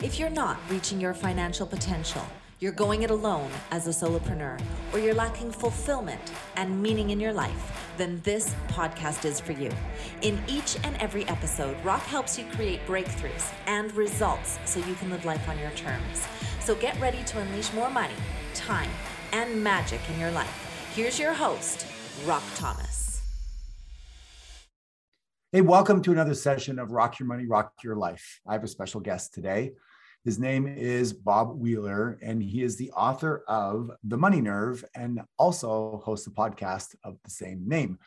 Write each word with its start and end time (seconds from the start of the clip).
If 0.00 0.20
you're 0.20 0.30
not 0.30 0.58
reaching 0.70 1.00
your 1.00 1.12
financial 1.12 1.66
potential, 1.66 2.22
you're 2.60 2.70
going 2.70 3.02
it 3.02 3.10
alone 3.10 3.50
as 3.72 3.88
a 3.88 3.90
solopreneur, 3.90 4.60
or 4.92 5.00
you're 5.00 5.12
lacking 5.12 5.50
fulfillment 5.50 6.20
and 6.54 6.80
meaning 6.80 7.10
in 7.10 7.18
your 7.18 7.32
life, 7.32 7.92
then 7.96 8.20
this 8.22 8.54
podcast 8.68 9.24
is 9.24 9.40
for 9.40 9.50
you. 9.50 9.72
In 10.22 10.40
each 10.46 10.76
and 10.84 10.96
every 10.98 11.26
episode, 11.26 11.76
Rock 11.84 12.02
helps 12.02 12.38
you 12.38 12.44
create 12.52 12.86
breakthroughs 12.86 13.52
and 13.66 13.92
results 13.94 14.60
so 14.66 14.78
you 14.78 14.94
can 14.94 15.10
live 15.10 15.24
life 15.24 15.48
on 15.48 15.58
your 15.58 15.72
terms. 15.72 16.28
So 16.60 16.76
get 16.76 16.96
ready 17.00 17.24
to 17.24 17.40
unleash 17.40 17.72
more 17.72 17.90
money, 17.90 18.14
time, 18.54 18.90
and 19.32 19.64
magic 19.64 20.00
in 20.14 20.20
your 20.20 20.30
life. 20.30 20.92
Here's 20.94 21.18
your 21.18 21.32
host, 21.32 21.88
Rock 22.24 22.44
Thomas. 22.54 23.20
Hey, 25.50 25.62
welcome 25.62 26.02
to 26.02 26.12
another 26.12 26.34
session 26.34 26.78
of 26.78 26.92
Rock 26.92 27.18
Your 27.18 27.26
Money, 27.26 27.46
Rock 27.46 27.72
Your 27.82 27.96
Life. 27.96 28.38
I 28.46 28.52
have 28.52 28.62
a 28.62 28.68
special 28.68 29.00
guest 29.00 29.34
today. 29.34 29.72
His 30.24 30.38
name 30.38 30.66
is 30.66 31.12
Bob 31.12 31.58
Wheeler, 31.58 32.18
and 32.20 32.42
he 32.42 32.62
is 32.62 32.76
the 32.76 32.90
author 32.90 33.44
of 33.46 33.90
The 34.02 34.16
Money 34.16 34.40
Nerve 34.40 34.84
and 34.94 35.20
also 35.38 36.02
hosts 36.04 36.26
a 36.26 36.30
podcast 36.30 36.96
of 37.04 37.16
the 37.24 37.30
same 37.30 37.68
name. 37.68 37.98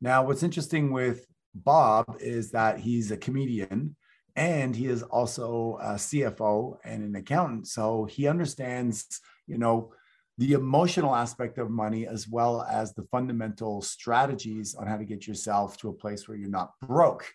Now, 0.00 0.24
what's 0.24 0.42
interesting 0.42 0.92
with 0.92 1.26
Bob 1.54 2.16
is 2.20 2.50
that 2.50 2.80
he's 2.80 3.10
a 3.10 3.16
comedian 3.16 3.96
and 4.36 4.74
he 4.74 4.86
is 4.86 5.02
also 5.02 5.78
a 5.80 5.94
CFO 5.94 6.76
and 6.84 7.02
an 7.02 7.14
accountant. 7.14 7.68
So 7.68 8.04
he 8.04 8.26
understands, 8.26 9.20
you 9.46 9.58
know, 9.58 9.92
the 10.38 10.52
emotional 10.52 11.14
aspect 11.14 11.58
of 11.58 11.70
money 11.70 12.06
as 12.06 12.26
well 12.26 12.62
as 12.62 12.94
the 12.94 13.02
fundamental 13.04 13.82
strategies 13.82 14.74
on 14.74 14.86
how 14.86 14.96
to 14.96 15.04
get 15.04 15.26
yourself 15.26 15.76
to 15.78 15.88
a 15.88 15.92
place 15.92 16.26
where 16.26 16.36
you're 16.36 16.48
not 16.48 16.72
broke. 16.80 17.30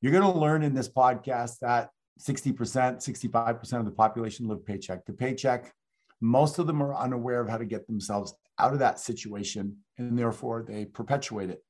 You're 0.00 0.12
going 0.12 0.32
to 0.32 0.38
learn 0.38 0.62
in 0.62 0.74
this 0.74 0.88
podcast 0.88 1.58
that 1.60 1.90
60%, 2.20 2.54
65% 2.54 3.72
of 3.78 3.84
the 3.84 3.90
population 3.90 4.48
live 4.48 4.64
paycheck 4.64 5.04
to 5.06 5.12
paycheck. 5.12 5.72
Most 6.20 6.58
of 6.58 6.66
them 6.66 6.82
are 6.82 6.94
unaware 6.94 7.40
of 7.40 7.48
how 7.48 7.58
to 7.58 7.64
get 7.64 7.86
themselves 7.86 8.34
out 8.58 8.72
of 8.72 8.78
that 8.78 9.00
situation, 9.00 9.78
and 9.98 10.18
therefore 10.18 10.64
they 10.66 10.84
perpetuate 10.84 11.50
it. 11.50 11.64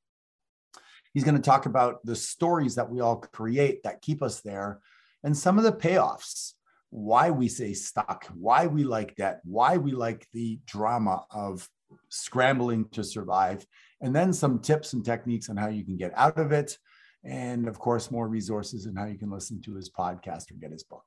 He's 1.14 1.24
going 1.24 1.36
to 1.36 1.42
talk 1.42 1.66
about 1.66 2.04
the 2.04 2.16
stories 2.16 2.74
that 2.74 2.90
we 2.90 3.00
all 3.00 3.16
create 3.16 3.82
that 3.82 4.02
keep 4.02 4.22
us 4.22 4.40
there 4.40 4.80
and 5.24 5.36
some 5.36 5.58
of 5.58 5.64
the 5.64 5.72
payoffs, 5.72 6.52
why 6.90 7.30
we 7.30 7.48
say 7.48 7.72
stuck, 7.72 8.26
why 8.34 8.66
we 8.66 8.84
like 8.84 9.14
debt, 9.16 9.40
why 9.44 9.76
we 9.76 9.92
like 9.92 10.26
the 10.32 10.58
drama 10.66 11.24
of 11.30 11.68
scrambling 12.08 12.88
to 12.90 13.04
survive, 13.04 13.64
and 14.00 14.14
then 14.14 14.32
some 14.32 14.58
tips 14.58 14.92
and 14.92 15.04
techniques 15.04 15.48
on 15.48 15.56
how 15.56 15.68
you 15.68 15.84
can 15.84 15.96
get 15.96 16.12
out 16.16 16.38
of 16.38 16.52
it 16.52 16.76
and 17.24 17.68
of 17.68 17.78
course, 17.78 18.10
more 18.10 18.28
resources 18.28 18.86
and 18.86 18.98
how 18.98 19.06
you 19.06 19.18
can 19.18 19.30
listen 19.30 19.60
to 19.62 19.74
his 19.74 19.90
podcast 19.90 20.50
or 20.50 20.54
get 20.54 20.72
his 20.72 20.82
book. 20.82 21.04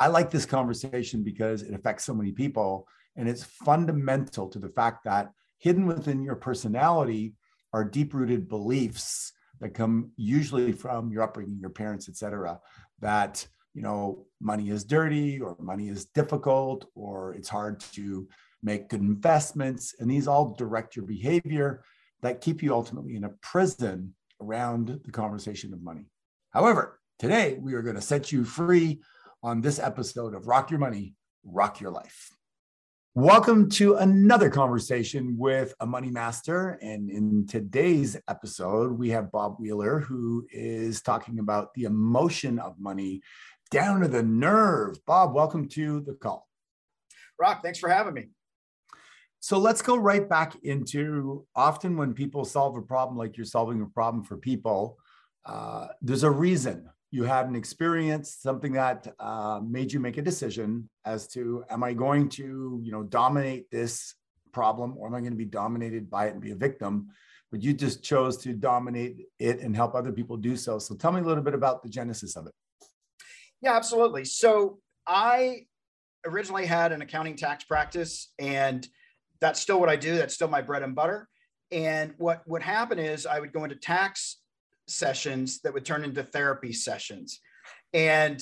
I 0.00 0.08
like 0.08 0.30
this 0.30 0.46
conversation 0.46 1.22
because 1.22 1.62
it 1.62 1.74
affects 1.74 2.04
so 2.04 2.14
many 2.14 2.32
people, 2.32 2.86
and 3.16 3.28
it's 3.28 3.44
fundamental 3.44 4.48
to 4.48 4.58
the 4.58 4.70
fact 4.70 5.04
that 5.04 5.30
hidden 5.58 5.86
within 5.86 6.22
your 6.22 6.36
personality 6.36 7.34
are 7.72 7.84
deep 7.84 8.14
rooted 8.14 8.48
beliefs 8.48 9.32
that 9.60 9.74
come 9.74 10.10
usually 10.16 10.72
from 10.72 11.12
your 11.12 11.22
upbringing, 11.22 11.58
your 11.60 11.70
parents, 11.70 12.08
et 12.08 12.16
cetera, 12.16 12.58
that 13.00 13.46
you 13.74 13.82
know 13.82 14.26
money 14.40 14.70
is 14.70 14.84
dirty 14.84 15.40
or 15.40 15.56
money 15.60 15.88
is 15.88 16.06
difficult 16.06 16.86
or 16.94 17.34
it's 17.34 17.48
hard 17.48 17.80
to 17.80 18.28
make 18.62 18.88
good 18.88 19.00
investments 19.00 19.94
and 19.98 20.10
these 20.10 20.28
all 20.28 20.54
direct 20.54 20.94
your 20.94 21.06
behavior 21.06 21.82
that 22.20 22.40
keep 22.40 22.62
you 22.62 22.72
ultimately 22.72 23.16
in 23.16 23.24
a 23.24 23.30
prison 23.40 24.14
around 24.42 25.00
the 25.04 25.12
conversation 25.12 25.72
of 25.72 25.82
money. 25.82 26.06
However, 26.50 26.98
today 27.18 27.58
we 27.60 27.74
are 27.74 27.82
going 27.82 27.94
to 27.94 28.02
set 28.02 28.32
you 28.32 28.44
free 28.44 29.00
on 29.42 29.60
this 29.60 29.78
episode 29.78 30.34
of 30.34 30.48
Rock 30.48 30.70
Your 30.70 30.80
Money, 30.80 31.14
Rock 31.44 31.80
Your 31.80 31.92
Life. 31.92 32.30
Welcome 33.14 33.68
to 33.70 33.96
another 33.96 34.50
conversation 34.50 35.36
with 35.38 35.74
a 35.78 35.86
money 35.86 36.10
master. 36.10 36.78
And 36.82 37.08
in 37.08 37.46
today's 37.46 38.16
episode, 38.26 38.98
we 38.98 39.10
have 39.10 39.30
Bob 39.30 39.56
Wheeler, 39.60 40.00
who 40.00 40.46
is 40.50 41.02
talking 41.02 41.38
about 41.38 41.72
the 41.74 41.84
emotion 41.84 42.58
of 42.58 42.80
money 42.80 43.20
down 43.70 44.00
to 44.00 44.08
the 44.08 44.22
nerve. 44.22 44.96
Bob, 45.06 45.34
welcome 45.34 45.68
to 45.68 46.00
the 46.00 46.14
call. 46.14 46.48
Rock, 47.38 47.62
thanks 47.62 47.78
for 47.78 47.88
having 47.88 48.14
me. 48.14 48.30
So 49.42 49.58
let's 49.58 49.82
go 49.82 49.96
right 49.96 50.28
back 50.28 50.54
into 50.62 51.44
often 51.56 51.96
when 51.96 52.14
people 52.14 52.44
solve 52.44 52.76
a 52.76 52.80
problem 52.80 53.18
like 53.18 53.36
you're 53.36 53.44
solving 53.44 53.82
a 53.82 53.86
problem 53.86 54.22
for 54.22 54.36
people, 54.36 55.00
uh, 55.44 55.88
there's 56.00 56.22
a 56.22 56.30
reason 56.30 56.88
you 57.10 57.24
had 57.24 57.48
an 57.48 57.56
experience, 57.56 58.36
something 58.40 58.70
that 58.74 59.12
uh, 59.18 59.58
made 59.60 59.92
you 59.92 59.98
make 59.98 60.16
a 60.16 60.22
decision 60.22 60.88
as 61.04 61.26
to 61.28 61.64
am 61.70 61.82
I 61.82 61.92
going 61.92 62.28
to, 62.30 62.80
you 62.84 62.92
know, 62.92 63.02
dominate 63.02 63.68
this 63.68 64.14
problem 64.52 64.94
or 64.96 65.08
am 65.08 65.14
I 65.16 65.18
going 65.18 65.32
to 65.32 65.36
be 65.36 65.44
dominated 65.44 66.08
by 66.08 66.28
it 66.28 66.34
and 66.34 66.40
be 66.40 66.52
a 66.52 66.56
victim? 66.56 67.08
But 67.50 67.64
you 67.64 67.72
just 67.72 68.00
chose 68.00 68.36
to 68.44 68.52
dominate 68.52 69.26
it 69.40 69.58
and 69.58 69.74
help 69.74 69.96
other 69.96 70.12
people 70.12 70.36
do 70.36 70.54
so. 70.54 70.78
So 70.78 70.94
tell 70.94 71.10
me 71.10 71.20
a 71.20 71.24
little 71.24 71.42
bit 71.42 71.54
about 71.54 71.82
the 71.82 71.88
genesis 71.88 72.36
of 72.36 72.46
it. 72.46 72.52
Yeah, 73.60 73.74
absolutely. 73.74 74.24
So 74.24 74.78
I 75.04 75.66
originally 76.24 76.64
had 76.64 76.92
an 76.92 77.02
accounting 77.02 77.34
tax 77.34 77.64
practice 77.64 78.32
and 78.38 78.86
that's 79.42 79.60
still 79.60 79.80
what 79.80 79.88
I 79.88 79.96
do. 79.96 80.16
That's 80.16 80.34
still 80.34 80.48
my 80.48 80.62
bread 80.62 80.84
and 80.84 80.94
butter. 80.94 81.28
And 81.72 82.14
what 82.16 82.46
would 82.46 82.62
happen 82.62 82.98
is 82.98 83.26
I 83.26 83.40
would 83.40 83.52
go 83.52 83.64
into 83.64 83.74
tax 83.76 84.38
sessions 84.86 85.60
that 85.62 85.74
would 85.74 85.84
turn 85.84 86.04
into 86.04 86.22
therapy 86.22 86.72
sessions. 86.72 87.40
And 87.92 88.40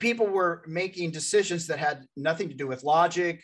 people 0.00 0.26
were 0.26 0.64
making 0.66 1.10
decisions 1.10 1.66
that 1.66 1.78
had 1.78 2.06
nothing 2.16 2.48
to 2.48 2.54
do 2.54 2.66
with 2.66 2.82
logic, 2.82 3.42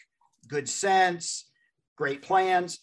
good 0.48 0.68
sense, 0.68 1.50
great 1.96 2.22
plans. 2.22 2.78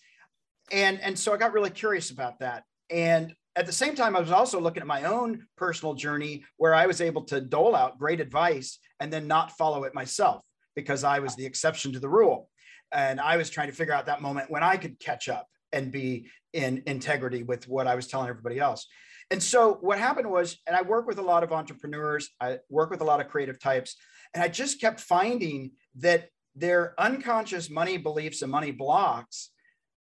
And, 0.72 1.02
and 1.02 1.18
so 1.18 1.34
I 1.34 1.38
got 1.38 1.54
really 1.54 1.72
curious 1.72 2.12
about 2.12 2.40
that. 2.40 2.64
And 2.92 3.34
at 3.56 3.66
the 3.66 3.72
same 3.72 3.96
time, 3.96 4.16
I 4.16 4.20
was 4.20 4.32
also 4.32 4.62
looking 4.62 4.82
at 4.82 4.88
my 4.88 5.06
own 5.06 5.48
personal 5.56 5.96
journey 5.96 6.44
where 6.58 6.76
I 6.76 6.86
was 6.86 7.02
able 7.02 7.24
to 7.26 7.42
dole 7.42 7.76
out 7.76 7.98
great 7.98 8.22
advice 8.22 8.78
and 9.00 9.12
then 9.12 9.26
not 9.28 9.58
follow 9.58 9.86
it 9.86 9.96
myself 9.96 10.44
because 10.76 11.04
I 11.04 11.18
was 11.18 11.36
the 11.36 11.48
exception 11.48 11.94
to 11.94 12.00
the 12.00 12.10
rule 12.10 12.47
and 12.92 13.20
I 13.20 13.38
was 13.38 13.50
trying 13.50 13.68
to 13.68 13.76
figure 13.76 13.94
out 13.94 14.06
that 14.06 14.22
moment 14.22 14.50
when 14.50 14.64
I 14.64 14.78
could 14.78 15.00
catch 15.00 15.30
up 15.30 15.48
and 15.72 15.92
be 15.92 16.28
in 16.54 16.84
integrity 16.86 17.44
with 17.44 17.68
what 17.68 17.88
I 17.88 17.96
was 17.96 18.08
telling 18.08 18.30
everybody 18.30 18.60
else. 18.60 18.88
And 19.30 19.44
so 19.44 19.78
what 19.82 20.00
happened 20.00 20.30
was, 20.30 20.58
and 20.66 20.76
I 20.76 20.82
work 20.82 21.06
with 21.06 21.20
a 21.20 21.24
lot 21.24 21.44
of 21.44 21.52
entrepreneurs, 21.52 22.30
I 22.40 22.60
work 22.70 22.90
with 22.90 23.02
a 23.02 23.06
lot 23.06 23.20
of 23.20 23.28
creative 23.28 23.60
types, 23.60 23.96
and 24.34 24.44
I 24.44 24.48
just 24.48 24.80
kept 24.80 25.00
finding 25.02 25.72
that 25.98 26.30
their 26.56 27.00
unconscious 27.00 27.70
money 27.70 27.98
beliefs 27.98 28.42
and 28.42 28.52
money 28.52 28.72
blocks, 28.72 29.52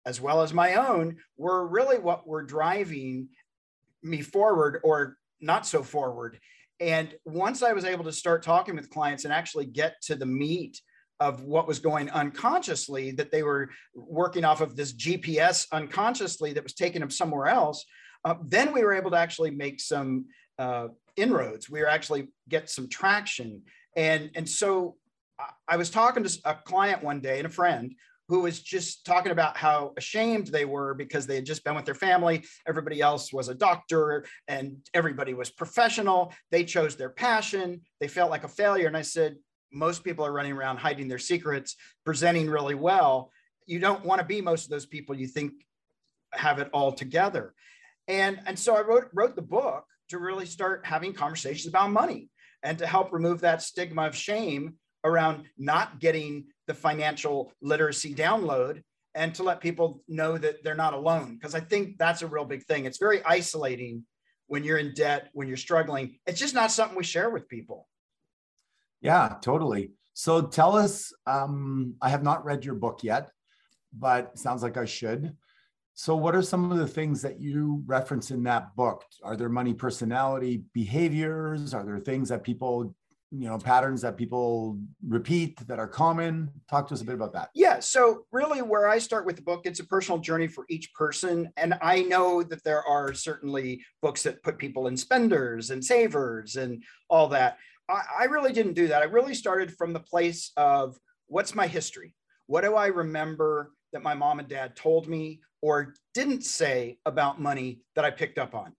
as 0.07 0.21
well 0.21 0.43
as 0.43 0.55
my 0.55 0.75
own, 0.75 1.17
were 1.37 1.67
really 1.67 1.99
what 1.99 2.27
were 2.27 2.43
driving 2.43 3.29
me 4.03 4.23
forward 4.23 4.81
or 4.85 5.17
not 5.41 5.67
so 5.67 5.83
forward. 5.83 6.39
And 6.79 7.15
once 7.25 7.63
I 7.63 7.73
was 7.73 7.85
able 7.85 8.05
to 8.05 8.13
start 8.13 8.43
talking 8.43 8.77
with 8.77 8.91
clients 8.91 9.25
and 9.25 9.33
actually 9.33 9.67
get 9.67 9.97
to 10.03 10.15
the 10.15 10.27
meat 10.27 10.81
of 11.21 11.43
what 11.45 11.67
was 11.67 11.79
going 11.79 12.11
unconsciously 12.11 13.11
that 13.11 13.31
they 13.31 13.43
were 13.43 13.71
working 13.95 14.45
off 14.45 14.61
of 14.61 14.77
this 14.77 14.93
gps 14.93 15.67
unconsciously 15.73 16.53
that 16.53 16.63
was 16.63 16.75
taking 16.75 17.01
them 17.01 17.11
somewhere 17.11 17.47
else 17.47 17.85
uh, 18.25 18.35
then 18.45 18.73
we 18.73 18.83
were 18.83 18.95
able 18.95 19.11
to 19.11 19.17
actually 19.17 19.51
make 19.51 19.81
some 19.81 20.27
uh, 20.59 20.89
inroads 21.17 21.71
we 21.71 21.81
were 21.81 21.89
actually 21.89 22.29
get 22.49 22.69
some 22.69 22.89
traction 22.89 23.63
and 23.97 24.31
and 24.35 24.49
so 24.49 24.97
i 25.69 25.77
was 25.77 25.91
talking 25.91 26.23
to 26.23 26.39
a 26.45 26.55
client 26.55 27.03
one 27.03 27.21
day 27.21 27.39
and 27.39 27.47
a 27.47 27.51
friend 27.51 27.95
who 28.29 28.41
was 28.41 28.61
just 28.61 29.05
talking 29.07 29.33
about 29.33 29.57
how 29.57 29.93
ashamed 29.97 30.49
they 30.49 30.65
were 30.65 30.95
because 30.95 31.27
they 31.27 31.37
had 31.37 31.47
just 31.47 31.63
been 31.63 31.77
with 31.77 31.85
their 31.85 31.95
family. 31.95 32.45
Everybody 32.67 33.01
else 33.01 33.33
was 33.33 33.49
a 33.49 33.55
doctor 33.55 34.27
and 34.49 34.79
everybody 34.95 35.33
was 35.33 35.51
professional. 35.51 36.33
They 36.51 36.65
chose 36.65 36.97
their 36.97 37.11
passion. 37.11 37.83
They 38.01 38.09
felt 38.09 38.31
like 38.31 38.45
a 38.45 38.49
failure. 38.49 38.89
And 38.89 38.97
I 38.97 39.03
said, 39.03 39.37
most 39.73 40.05
people 40.05 40.25
are 40.25 40.33
running 40.33 40.53
around 40.53 40.79
hiding 40.79 41.09
their 41.09 41.19
secrets, 41.19 41.77
presenting 42.05 42.49
really 42.49 42.75
well. 42.75 43.31
You 43.67 43.79
don't 43.79 44.05
want 44.05 44.21
to 44.21 44.27
be 44.27 44.41
most 44.41 44.65
of 44.65 44.71
those 44.71 44.87
people 44.87 45.15
you 45.15 45.27
think 45.27 45.53
have 46.33 46.59
it 46.59 46.71
all 46.73 46.93
together. 46.93 47.55
And, 48.09 48.41
and 48.47 48.59
so 48.59 48.77
I 48.77 48.83
wrote, 48.83 49.09
wrote 49.13 49.37
the 49.37 49.43
book 49.43 49.85
to 50.11 50.19
really 50.19 50.47
start 50.47 50.87
having 50.87 51.13
conversations 51.13 51.67
about 51.67 51.91
money 51.91 52.31
and 52.63 52.79
to 52.79 52.87
help 52.87 53.13
remove 53.13 53.41
that 53.41 53.63
stigma 53.63 54.07
of 54.07 54.17
shame 54.17 54.75
around 55.05 55.45
not 55.59 56.01
getting 56.01 56.47
the 56.67 56.75
financial 56.75 57.53
literacy 57.61 58.15
download 58.15 58.83
and 59.15 59.35
to 59.35 59.43
let 59.43 59.61
people 59.61 60.03
know 60.09 60.37
that 60.37 60.63
they're 60.63 60.75
not 60.75 60.95
alone. 60.95 61.35
Because 61.35 61.55
I 61.55 61.61
think 61.61 61.97
that's 61.99 62.23
a 62.23 62.27
real 62.27 62.45
big 62.45 62.65
thing. 62.65 62.85
It's 62.85 62.99
very 62.99 63.25
isolating 63.25 64.05
when 64.47 64.63
you're 64.63 64.79
in 64.79 64.95
debt, 64.95 65.31
when 65.33 65.49
you're 65.49 65.57
struggling. 65.57 66.19
It's 66.27 66.39
just 66.39 66.55
not 66.55 66.71
something 66.71 66.97
we 66.97 67.05
share 67.05 67.31
with 67.31 67.49
people. 67.49 67.89
Yeah, 69.01 69.37
totally. 69.43 69.93
So 70.15 70.43
tell 70.43 70.77
us, 70.77 71.13
um, 71.27 71.95
I 72.01 72.09
have 72.09 72.23
not 72.23 72.45
read 72.45 72.65
your 72.65 72.75
book 72.75 73.01
yet, 73.03 73.31
but 73.93 74.39
sounds 74.39 74.63
like 74.63 74.77
I 74.77 74.85
should. 74.85 75.37
So, 75.95 76.15
what 76.15 76.37
are 76.37 76.43
some 76.43 76.71
of 76.71 76.79
the 76.79 76.87
things 76.87 77.23
that 77.23 77.41
you 77.41 77.83
reference 77.87 78.31
in 78.31 78.43
that 78.43 78.77
book? 78.77 79.05
Are 79.23 79.37
there 79.37 79.49
money 79.49 79.73
personality 79.73 80.63
behaviors? 80.75 81.73
Are 81.73 81.85
there 81.85 81.99
things 81.99 82.29
that 82.29 82.45
people 82.45 82.95
you 83.33 83.49
know 83.49 83.59
patterns 83.59 84.03
that 84.03 84.17
people 84.17 84.79
repeat 85.07 85.59
that 85.67 85.81
are 85.81 85.89
common 85.89 86.49
talk 86.71 86.87
to 86.87 86.95
us 86.95 87.01
a 87.01 87.05
bit 87.05 87.17
about 87.17 87.33
that 87.33 87.51
yeah 87.55 87.81
so 87.81 88.25
really 88.31 88.63
where 88.63 88.89
i 88.89 88.99
start 88.99 89.27
with 89.27 89.35
the 89.35 89.43
book 89.43 89.63
it's 89.65 89.81
a 89.81 89.85
personal 89.85 90.19
journey 90.19 90.47
for 90.47 90.65
each 90.69 90.95
person 90.95 91.51
and 91.57 91.75
i 91.83 92.03
know 92.03 92.43
that 92.43 92.63
there 92.63 92.85
are 92.85 93.13
certainly 93.13 93.83
books 94.01 94.23
that 94.23 94.43
put 94.45 94.59
people 94.59 94.87
in 94.87 94.97
spenders 94.97 95.71
and 95.71 95.85
savers 95.85 96.55
and 96.55 96.85
all 97.11 97.27
that 97.27 97.59
I, 97.89 98.03
I 98.21 98.25
really 98.25 98.53
didn't 98.53 98.75
do 98.75 98.89
that 98.89 99.03
i 99.03 99.07
really 99.07 99.35
started 99.35 99.73
from 99.73 99.93
the 99.93 100.01
place 100.01 100.53
of 100.57 100.97
what's 101.27 101.55
my 101.55 101.67
history 101.67 102.15
what 102.47 102.63
do 102.63 102.75
i 102.75 102.87
remember 102.87 103.73
that 103.93 104.03
my 104.03 104.15
mom 104.15 104.39
and 104.39 104.49
dad 104.49 104.77
told 104.77 105.09
me 105.09 105.41
or 105.63 105.95
didn't 106.15 106.45
say 106.45 106.99
about 107.07 107.41
money 107.41 107.81
that 107.95 108.05
i 108.05 108.11
picked 108.11 108.39
up 108.39 108.55
on 108.55 108.73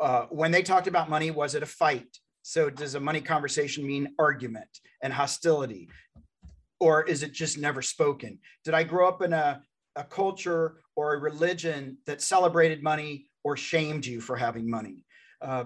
uh, 0.00 0.26
when 0.30 0.50
they 0.50 0.62
talked 0.62 0.86
about 0.86 1.08
money 1.08 1.30
was 1.30 1.54
it 1.54 1.62
a 1.62 1.66
fight 1.66 2.08
so 2.42 2.68
does 2.68 2.96
a 2.96 3.00
money 3.00 3.20
conversation 3.20 3.86
mean 3.86 4.14
argument 4.18 4.68
and 5.02 5.12
hostility? 5.12 5.88
Or 6.80 7.04
is 7.04 7.22
it 7.22 7.32
just 7.32 7.58
never 7.58 7.80
spoken? 7.80 8.38
Did 8.64 8.74
I 8.74 8.82
grow 8.82 9.08
up 9.08 9.22
in 9.22 9.32
a, 9.32 9.62
a 9.94 10.04
culture 10.04 10.78
or 10.96 11.14
a 11.14 11.18
religion 11.18 11.98
that 12.06 12.20
celebrated 12.20 12.82
money 12.82 13.26
or 13.44 13.56
shamed 13.56 14.04
you 14.04 14.20
for 14.20 14.36
having 14.36 14.68
money? 14.68 15.04
Uh, 15.40 15.64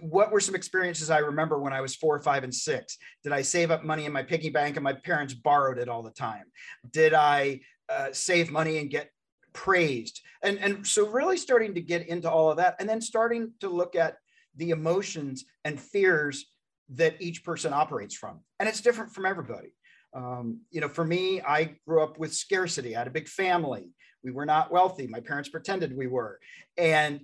what 0.00 0.30
were 0.30 0.40
some 0.40 0.54
experiences 0.54 1.10
I 1.10 1.18
remember 1.18 1.58
when 1.58 1.72
I 1.72 1.80
was 1.80 1.96
four, 1.96 2.18
five, 2.20 2.44
and 2.44 2.54
six? 2.54 2.98
Did 3.22 3.32
I 3.32 3.42
save 3.42 3.70
up 3.70 3.84
money 3.84 4.04
in 4.04 4.12
my 4.12 4.22
piggy 4.22 4.50
bank 4.50 4.76
and 4.76 4.84
my 4.84 4.92
parents 4.92 5.34
borrowed 5.34 5.78
it 5.78 5.88
all 5.88 6.02
the 6.02 6.10
time? 6.10 6.44
Did 6.90 7.14
I 7.14 7.60
uh, 7.88 8.08
save 8.12 8.50
money 8.50 8.78
and 8.78 8.90
get 8.90 9.10
praised? 9.52 10.20
And, 10.42 10.58
and 10.58 10.86
so, 10.86 11.08
really 11.08 11.36
starting 11.36 11.74
to 11.74 11.80
get 11.80 12.06
into 12.06 12.30
all 12.30 12.50
of 12.50 12.58
that 12.58 12.76
and 12.78 12.88
then 12.88 13.00
starting 13.00 13.52
to 13.60 13.68
look 13.68 13.96
at 13.96 14.16
the 14.56 14.70
emotions 14.70 15.44
and 15.64 15.80
fears 15.80 16.46
that 16.90 17.20
each 17.20 17.44
person 17.44 17.72
operates 17.72 18.14
from. 18.14 18.40
And 18.60 18.68
it's 18.68 18.80
different 18.80 19.12
from 19.12 19.26
everybody. 19.26 19.74
Um, 20.14 20.60
you 20.70 20.80
know, 20.80 20.88
for 20.88 21.04
me, 21.04 21.40
I 21.40 21.76
grew 21.86 22.02
up 22.02 22.18
with 22.18 22.34
scarcity. 22.34 22.94
I 22.94 23.00
had 23.00 23.06
a 23.06 23.12
big 23.12 23.28
family. 23.28 23.88
We 24.22 24.30
were 24.30 24.46
not 24.46 24.70
wealthy. 24.70 25.06
My 25.06 25.20
parents 25.20 25.48
pretended 25.48 25.96
we 25.96 26.06
were. 26.06 26.38
And 26.76 27.20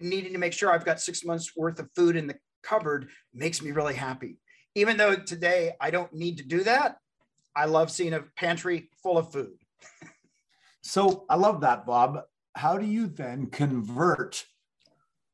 needing 0.00 0.32
to 0.32 0.38
make 0.38 0.52
sure 0.52 0.70
I've 0.70 0.84
got 0.84 1.00
six 1.00 1.24
months 1.24 1.52
worth 1.56 1.78
of 1.78 1.90
food 1.94 2.16
in 2.16 2.26
the 2.26 2.36
cupboard 2.62 3.08
makes 3.32 3.62
me 3.62 3.70
really 3.72 3.94
happy. 3.94 4.38
Even 4.74 4.96
though 4.96 5.14
today 5.14 5.72
I 5.80 5.90
don't 5.90 6.12
need 6.12 6.38
to 6.38 6.44
do 6.44 6.64
that, 6.64 6.96
I 7.54 7.66
love 7.66 7.90
seeing 7.90 8.14
a 8.14 8.24
pantry 8.36 8.90
full 9.02 9.18
of 9.18 9.32
food. 9.32 9.52
so 10.82 11.24
I 11.28 11.36
love 11.36 11.60
that, 11.60 11.86
Bob. 11.86 12.22
How 12.56 12.78
do 12.78 12.86
you 12.86 13.06
then 13.06 13.46
convert 13.46 14.44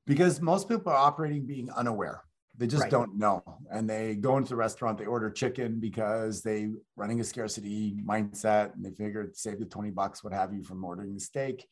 because 0.06 0.40
most 0.40 0.68
people 0.68 0.92
are 0.92 0.96
operating 0.96 1.46
being 1.46 1.70
unaware 1.70 2.22
they 2.60 2.66
just 2.66 2.82
right. 2.82 2.90
don't 2.90 3.16
know 3.16 3.42
and 3.72 3.88
they 3.88 4.14
go 4.14 4.36
into 4.36 4.50
the 4.50 4.56
restaurant 4.56 4.98
they 4.98 5.06
order 5.06 5.30
chicken 5.30 5.80
because 5.80 6.42
they 6.42 6.68
running 6.94 7.18
a 7.20 7.24
scarcity 7.24 7.96
mindset 8.06 8.74
and 8.74 8.84
they 8.84 8.90
figure 8.90 9.30
save 9.32 9.58
the 9.58 9.64
20 9.64 9.90
bucks 9.90 10.22
what 10.22 10.32
have 10.32 10.52
you 10.52 10.62
from 10.62 10.84
ordering 10.84 11.14
the 11.14 11.20
steak 11.20 11.66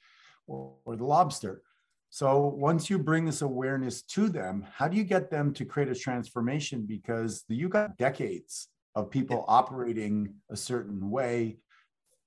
or, 0.46 0.72
or 0.86 0.96
the 0.96 1.04
lobster 1.04 1.62
so 2.10 2.46
once 2.46 2.88
you 2.88 2.98
bring 2.98 3.24
this 3.24 3.42
awareness 3.42 4.02
to 4.02 4.28
them 4.28 4.66
how 4.74 4.88
do 4.88 4.96
you 4.96 5.04
get 5.04 5.30
them 5.30 5.52
to 5.52 5.64
create 5.64 5.88
a 5.88 5.94
transformation 5.94 6.84
because 6.86 7.44
you 7.48 7.68
got 7.68 7.96
decades 7.96 8.68
of 8.94 9.10
people 9.10 9.44
operating 9.48 10.34
a 10.50 10.56
certain 10.56 11.10
way 11.10 11.58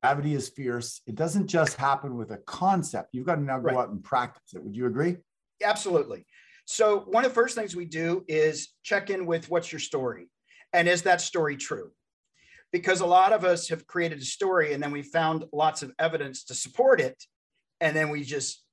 gravity 0.02 0.34
is 0.34 0.50
fierce 0.50 1.02
it 1.08 1.16
doesn't 1.16 1.48
just 1.48 1.76
happen 1.78 2.16
with 2.16 2.32
a 2.32 2.38
concept 2.38 3.10
you've 3.12 3.26
got 3.26 3.36
to 3.36 3.42
now 3.42 3.60
go 3.60 3.68
right. 3.68 3.78
out 3.78 3.90
and 3.90 4.04
practice 4.04 4.54
it 4.54 4.64
would 4.64 4.76
you 4.76 4.86
agree 4.86 5.18
Absolutely. 5.64 6.26
So, 6.66 7.02
one 7.08 7.26
of 7.26 7.32
the 7.32 7.36
first 7.36 7.56
things 7.56 7.76
we 7.76 7.86
do 7.86 8.24
is 8.28 8.70
check 8.84 9.10
in 9.10 9.26
with 9.26 9.50
what's 9.50 9.72
your 9.72 9.80
story? 9.80 10.30
And 10.74 10.88
is 10.88 11.04
that 11.04 11.22
story 11.22 11.58
true? 11.58 11.92
Because 12.72 13.02
a 13.02 13.06
lot 13.06 13.34
of 13.34 13.44
us 13.44 13.68
have 13.70 13.88
created 13.88 14.20
a 14.20 14.26
story 14.26 14.74
and 14.74 14.82
then 14.82 14.92
we 14.92 15.02
found 15.02 15.46
lots 15.52 15.84
of 15.84 15.92
evidence 16.00 16.46
to 16.46 16.54
support 16.54 17.02
it. 17.02 17.22
And 17.82 17.96
then 17.96 18.10
we 18.10 18.24
just 18.24 18.64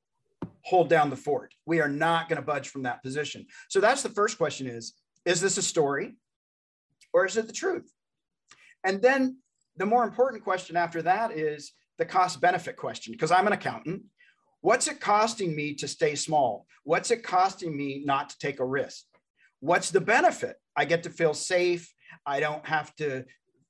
hold 0.68 0.88
down 0.88 1.10
the 1.10 1.16
fort. 1.16 1.54
We 1.66 1.80
are 1.80 1.88
not 1.88 2.28
going 2.28 2.36
to 2.36 2.46
budge 2.46 2.68
from 2.68 2.82
that 2.82 3.02
position. 3.02 3.46
So, 3.68 3.80
that's 3.80 4.02
the 4.02 4.10
first 4.10 4.38
question 4.38 4.66
is 4.66 4.94
Is 5.24 5.40
this 5.40 5.58
a 5.58 5.62
story 5.62 6.16
or 7.12 7.26
is 7.26 7.36
it 7.36 7.46
the 7.46 7.52
truth? 7.52 7.90
And 8.84 9.02
then 9.02 9.38
the 9.76 9.86
more 9.86 10.04
important 10.04 10.44
question 10.44 10.76
after 10.76 11.02
that 11.02 11.32
is 11.32 11.72
the 11.98 12.04
cost 12.04 12.40
benefit 12.40 12.76
question, 12.76 13.12
because 13.12 13.30
I'm 13.30 13.46
an 13.46 13.52
accountant 13.52 14.02
What's 14.60 14.88
it 14.88 15.00
costing 15.00 15.54
me 15.54 15.74
to 15.74 15.88
stay 15.88 16.14
small? 16.14 16.66
What's 16.84 17.10
it 17.10 17.22
costing 17.22 17.76
me 17.76 18.02
not 18.04 18.30
to 18.30 18.38
take 18.38 18.60
a 18.60 18.64
risk? 18.64 19.04
What's 19.60 19.90
the 19.90 20.00
benefit? 20.00 20.56
I 20.76 20.84
get 20.84 21.04
to 21.04 21.10
feel 21.10 21.34
safe. 21.34 21.92
I 22.26 22.40
don't 22.40 22.66
have 22.66 22.94
to 22.96 23.24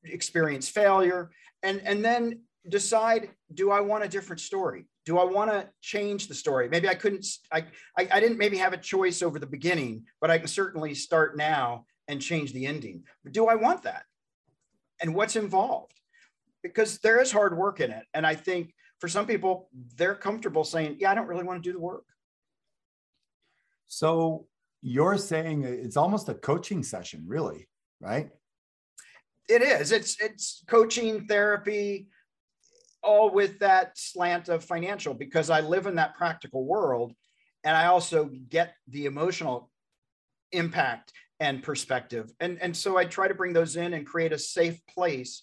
experience 0.04 0.68
failure. 0.68 1.30
And, 1.62 1.80
and 1.84 2.04
then 2.04 2.42
decide 2.68 3.30
do 3.52 3.70
I 3.70 3.80
want 3.80 4.04
a 4.04 4.08
different 4.08 4.40
story? 4.40 4.86
Do 5.08 5.16
I 5.16 5.24
want 5.24 5.50
to 5.50 5.66
change 5.80 6.28
the 6.28 6.34
story? 6.34 6.68
Maybe 6.68 6.86
I 6.86 6.94
couldn't, 6.94 7.24
I, 7.50 7.60
I, 7.96 8.06
I 8.12 8.20
didn't 8.20 8.36
maybe 8.36 8.58
have 8.58 8.74
a 8.74 8.76
choice 8.76 9.22
over 9.22 9.38
the 9.38 9.46
beginning, 9.46 10.04
but 10.20 10.30
I 10.30 10.36
can 10.36 10.48
certainly 10.48 10.94
start 10.94 11.34
now 11.34 11.86
and 12.08 12.20
change 12.20 12.52
the 12.52 12.66
ending. 12.66 13.04
Do 13.30 13.46
I 13.46 13.54
want 13.54 13.84
that? 13.84 14.02
And 15.00 15.14
what's 15.14 15.34
involved? 15.34 15.98
Because 16.62 16.98
there 16.98 17.22
is 17.22 17.32
hard 17.32 17.56
work 17.56 17.80
in 17.80 17.90
it. 17.90 18.04
And 18.12 18.26
I 18.26 18.34
think 18.34 18.74
for 19.00 19.08
some 19.08 19.26
people, 19.26 19.70
they're 19.96 20.14
comfortable 20.14 20.62
saying, 20.62 20.98
yeah, 21.00 21.10
I 21.10 21.14
don't 21.14 21.26
really 21.26 21.42
want 21.42 21.62
to 21.62 21.66
do 21.66 21.72
the 21.72 21.80
work. 21.80 22.04
So 23.86 24.46
you're 24.82 25.16
saying 25.16 25.64
it's 25.64 25.96
almost 25.96 26.28
a 26.28 26.34
coaching 26.34 26.82
session, 26.82 27.24
really, 27.26 27.66
right? 27.98 28.28
It 29.48 29.62
is. 29.62 29.90
It's 29.90 30.20
it's 30.20 30.62
coaching 30.66 31.26
therapy, 31.26 32.08
all 33.02 33.30
with 33.30 33.60
that 33.60 33.96
slant 33.96 34.48
of 34.48 34.64
financial 34.64 35.14
because 35.14 35.50
I 35.50 35.60
live 35.60 35.86
in 35.86 35.96
that 35.96 36.16
practical 36.16 36.64
world 36.64 37.12
and 37.64 37.76
I 37.76 37.86
also 37.86 38.30
get 38.48 38.74
the 38.88 39.06
emotional 39.06 39.70
impact 40.52 41.12
and 41.40 41.62
perspective. 41.62 42.32
And, 42.40 42.60
and 42.60 42.76
so 42.76 42.96
I 42.96 43.04
try 43.04 43.28
to 43.28 43.34
bring 43.34 43.52
those 43.52 43.76
in 43.76 43.94
and 43.94 44.06
create 44.06 44.32
a 44.32 44.38
safe 44.38 44.80
place 44.86 45.42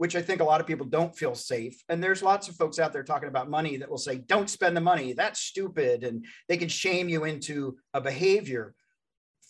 which 0.00 0.16
I 0.16 0.22
think 0.22 0.40
a 0.40 0.44
lot 0.44 0.62
of 0.62 0.66
people 0.66 0.86
don't 0.86 1.14
feel 1.14 1.34
safe. 1.34 1.84
And 1.90 2.02
there's 2.02 2.22
lots 2.22 2.48
of 2.48 2.56
folks 2.56 2.78
out 2.78 2.90
there 2.94 3.02
talking 3.02 3.28
about 3.28 3.50
money 3.50 3.76
that 3.76 3.90
will 3.90 3.98
say, 3.98 4.16
don't 4.16 4.48
spend 4.48 4.74
the 4.74 4.80
money, 4.80 5.12
that's 5.12 5.40
stupid. 5.40 6.04
And 6.04 6.24
they 6.48 6.56
can 6.56 6.70
shame 6.70 7.10
you 7.10 7.24
into 7.24 7.76
a 7.92 8.00
behavior. 8.00 8.74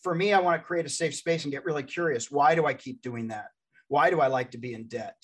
For 0.02 0.12
me, 0.12 0.32
I 0.32 0.40
want 0.40 0.60
to 0.60 0.66
create 0.66 0.86
a 0.86 0.88
safe 0.88 1.14
space 1.14 1.44
and 1.44 1.52
get 1.52 1.64
really 1.64 1.84
curious. 1.84 2.32
Why 2.32 2.56
do 2.56 2.66
I 2.66 2.74
keep 2.74 3.00
doing 3.00 3.28
that? 3.28 3.46
Why 3.86 4.10
do 4.10 4.20
I 4.20 4.26
like 4.26 4.50
to 4.50 4.58
be 4.58 4.74
in 4.74 4.88
debt? 4.88 5.14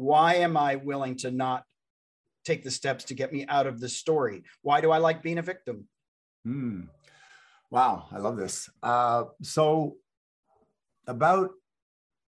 Why 0.00 0.36
am 0.36 0.56
I 0.56 0.76
willing 0.76 1.16
to 1.16 1.30
not 1.30 1.64
take 2.46 2.64
the 2.64 2.70
steps 2.70 3.04
to 3.04 3.14
get 3.14 3.34
me 3.34 3.44
out 3.48 3.66
of 3.66 3.80
this 3.80 3.98
story? 3.98 4.44
Why 4.62 4.80
do 4.80 4.90
I 4.90 4.96
like 4.96 5.22
being 5.22 5.36
a 5.36 5.42
victim? 5.42 5.88
Hmm. 6.42 6.84
Wow, 7.70 8.06
I 8.10 8.16
love 8.16 8.38
this. 8.38 8.70
Uh, 8.82 9.24
so, 9.42 9.96
about 11.06 11.50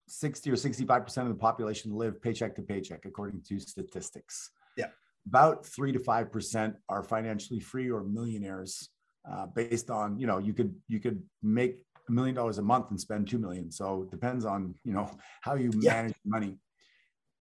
60 0.10 0.52
or 0.52 0.56
65% 0.56 1.18
of 1.20 1.30
the 1.30 1.36
population 1.36 1.94
live 1.96 2.22
paycheck 2.22 2.54
to 2.56 2.62
paycheck, 2.62 3.06
according 3.06 3.42
to 3.48 3.58
statistics. 3.62 4.50
Yeah. 4.76 4.88
About 5.26 5.66
three 5.66 5.94
to 5.94 6.00
5% 6.00 6.76
are 6.90 7.02
financially 7.02 7.62
free 7.62 7.90
or 7.90 8.04
millionaires 8.04 8.90
uh, 9.26 9.46
based 9.46 9.90
on, 9.90 10.20
you 10.20 10.28
know, 10.28 10.38
you 10.38 10.52
could, 10.52 10.76
you 10.90 11.00
could 11.00 11.24
make 11.42 11.78
a 12.10 12.12
million 12.12 12.36
dollars 12.36 12.58
a 12.58 12.62
month 12.62 12.90
and 12.90 13.00
spend 13.00 13.30
2 13.30 13.40
million. 13.40 13.72
So 13.72 14.02
it 14.02 14.12
depends 14.12 14.44
on, 14.44 14.76
you 14.84 14.92
know, 14.92 15.10
how 15.40 15.56
you 15.56 15.72
yeah. 15.80 15.94
manage 15.94 16.16
money. 16.26 16.58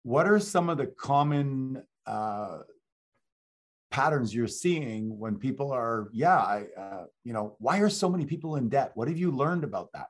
What 0.02 0.26
are 0.26 0.38
some 0.38 0.68
of 0.68 0.78
the 0.78 0.86
common 0.86 1.82
uh, 2.06 2.58
patterns 3.90 4.34
you're 4.34 4.46
seeing 4.46 5.18
when 5.18 5.36
people 5.36 5.72
are, 5.72 6.08
yeah, 6.12 6.36
I, 6.36 6.66
uh, 6.78 7.04
you 7.24 7.32
know, 7.32 7.56
why 7.58 7.78
are 7.78 7.90
so 7.90 8.08
many 8.08 8.24
people 8.24 8.56
in 8.56 8.68
debt? 8.68 8.92
What 8.94 9.08
have 9.08 9.18
you 9.18 9.30
learned 9.30 9.64
about 9.64 9.90
that? 9.92 10.06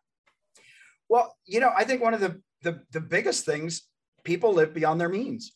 Well, 1.08 1.34
you 1.44 1.58
know, 1.60 1.72
I 1.76 1.84
think 1.84 2.02
one 2.02 2.14
of 2.14 2.20
the 2.20 2.40
the, 2.62 2.82
the 2.92 3.00
biggest 3.00 3.46
things 3.46 3.88
people 4.24 4.52
live 4.52 4.74
beyond 4.74 5.00
their 5.00 5.08
means. 5.08 5.52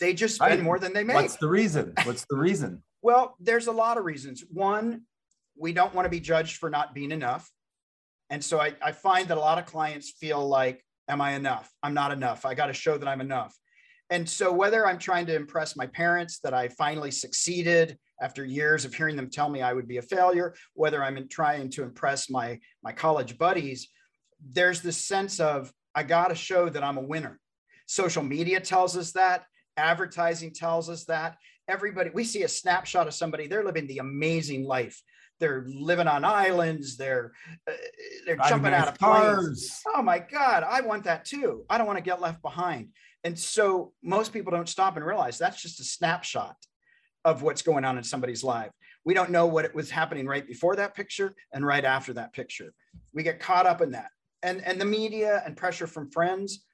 They 0.00 0.12
just 0.12 0.36
spend 0.36 0.62
more 0.62 0.78
than 0.78 0.92
they 0.92 1.04
make. 1.04 1.16
What's 1.16 1.36
the 1.36 1.48
reason? 1.48 1.94
What's 2.04 2.26
the 2.28 2.36
reason? 2.36 2.82
well, 3.02 3.36
there's 3.40 3.66
a 3.66 3.72
lot 3.72 3.96
of 3.96 4.04
reasons. 4.04 4.44
One, 4.50 5.02
we 5.58 5.72
don't 5.72 5.94
want 5.94 6.04
to 6.06 6.10
be 6.10 6.20
judged 6.20 6.58
for 6.58 6.68
not 6.68 6.94
being 6.94 7.12
enough. 7.12 7.50
And 8.28 8.44
so 8.44 8.60
I, 8.60 8.74
I 8.82 8.92
find 8.92 9.28
that 9.28 9.38
a 9.38 9.40
lot 9.40 9.58
of 9.58 9.66
clients 9.66 10.10
feel 10.10 10.46
like, 10.46 10.84
Am 11.08 11.20
I 11.20 11.32
enough? 11.32 11.72
I'm 11.82 11.94
not 11.94 12.12
enough. 12.12 12.44
I 12.44 12.54
got 12.54 12.66
to 12.66 12.72
show 12.72 12.98
that 12.98 13.08
I'm 13.08 13.20
enough. 13.20 13.56
And 14.10 14.28
so, 14.28 14.52
whether 14.52 14.86
I'm 14.86 14.98
trying 14.98 15.26
to 15.26 15.34
impress 15.34 15.76
my 15.76 15.86
parents 15.86 16.38
that 16.40 16.54
I 16.54 16.68
finally 16.68 17.10
succeeded 17.10 17.98
after 18.20 18.44
years 18.44 18.84
of 18.84 18.94
hearing 18.94 19.16
them 19.16 19.28
tell 19.28 19.48
me 19.48 19.62
I 19.62 19.72
would 19.72 19.88
be 19.88 19.98
a 19.98 20.02
failure, 20.02 20.54
whether 20.74 21.02
I'm 21.02 21.28
trying 21.28 21.70
to 21.70 21.82
impress 21.82 22.30
my, 22.30 22.58
my 22.82 22.92
college 22.92 23.36
buddies, 23.36 23.88
there's 24.52 24.80
this 24.80 24.96
sense 24.96 25.40
of, 25.40 25.72
I 25.94 26.02
got 26.02 26.28
to 26.28 26.34
show 26.34 26.68
that 26.68 26.84
I'm 26.84 26.98
a 26.98 27.02
winner. 27.02 27.38
Social 27.86 28.22
media 28.22 28.60
tells 28.60 28.96
us 28.96 29.12
that, 29.12 29.44
advertising 29.76 30.52
tells 30.52 30.88
us 30.88 31.04
that. 31.04 31.36
Everybody, 31.68 32.10
we 32.14 32.24
see 32.24 32.44
a 32.44 32.48
snapshot 32.48 33.08
of 33.08 33.14
somebody, 33.14 33.48
they're 33.48 33.64
living 33.64 33.86
the 33.86 33.98
amazing 33.98 34.64
life. 34.64 35.02
They're 35.38 35.64
living 35.66 36.08
on 36.08 36.24
islands. 36.24 36.96
They're 36.96 37.32
uh, 37.68 37.72
they're 38.24 38.36
jumping 38.36 38.72
out 38.72 38.88
of 38.88 38.98
planes. 38.98 39.24
cars. 39.24 39.82
Oh 39.94 40.02
my 40.02 40.18
God, 40.18 40.64
I 40.68 40.80
want 40.80 41.04
that 41.04 41.24
too. 41.24 41.64
I 41.68 41.78
don't 41.78 41.86
want 41.86 41.98
to 41.98 42.04
get 42.04 42.20
left 42.20 42.42
behind. 42.42 42.88
And 43.24 43.38
so 43.38 43.92
most 44.02 44.32
people 44.32 44.52
don't 44.52 44.68
stop 44.68 44.96
and 44.96 45.04
realize 45.04 45.38
that's 45.38 45.60
just 45.60 45.80
a 45.80 45.84
snapshot 45.84 46.56
of 47.24 47.42
what's 47.42 47.62
going 47.62 47.84
on 47.84 47.98
in 47.98 48.04
somebody's 48.04 48.44
life. 48.44 48.70
We 49.04 49.14
don't 49.14 49.30
know 49.30 49.46
what 49.46 49.64
it 49.64 49.74
was 49.74 49.90
happening 49.90 50.26
right 50.26 50.46
before 50.46 50.76
that 50.76 50.94
picture 50.94 51.34
and 51.52 51.66
right 51.66 51.84
after 51.84 52.12
that 52.14 52.32
picture. 52.32 52.72
We 53.12 53.22
get 53.22 53.40
caught 53.40 53.66
up 53.66 53.80
in 53.80 53.92
that. 53.92 54.10
And 54.42 54.62
and 54.64 54.80
the 54.80 54.84
media 54.84 55.42
and 55.44 55.56
pressure 55.56 55.86
from 55.86 56.10
friends, 56.10 56.64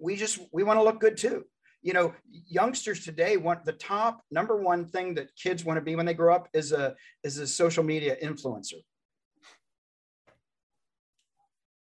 we 0.00 0.16
just 0.16 0.40
we 0.52 0.62
want 0.62 0.78
to 0.78 0.84
look 0.84 1.00
good 1.00 1.16
too. 1.16 1.44
You 1.84 1.92
know, 1.92 2.14
youngsters 2.30 3.04
today 3.04 3.36
want 3.36 3.66
the 3.66 3.74
top 3.74 4.22
number 4.30 4.56
one 4.56 4.86
thing 4.86 5.14
that 5.16 5.36
kids 5.36 5.66
want 5.66 5.76
to 5.76 5.82
be 5.82 5.94
when 5.96 6.06
they 6.06 6.14
grow 6.14 6.34
up 6.34 6.48
is 6.54 6.72
a 6.72 6.96
is 7.22 7.36
a 7.36 7.46
social 7.46 7.84
media 7.84 8.16
influencer. 8.22 8.80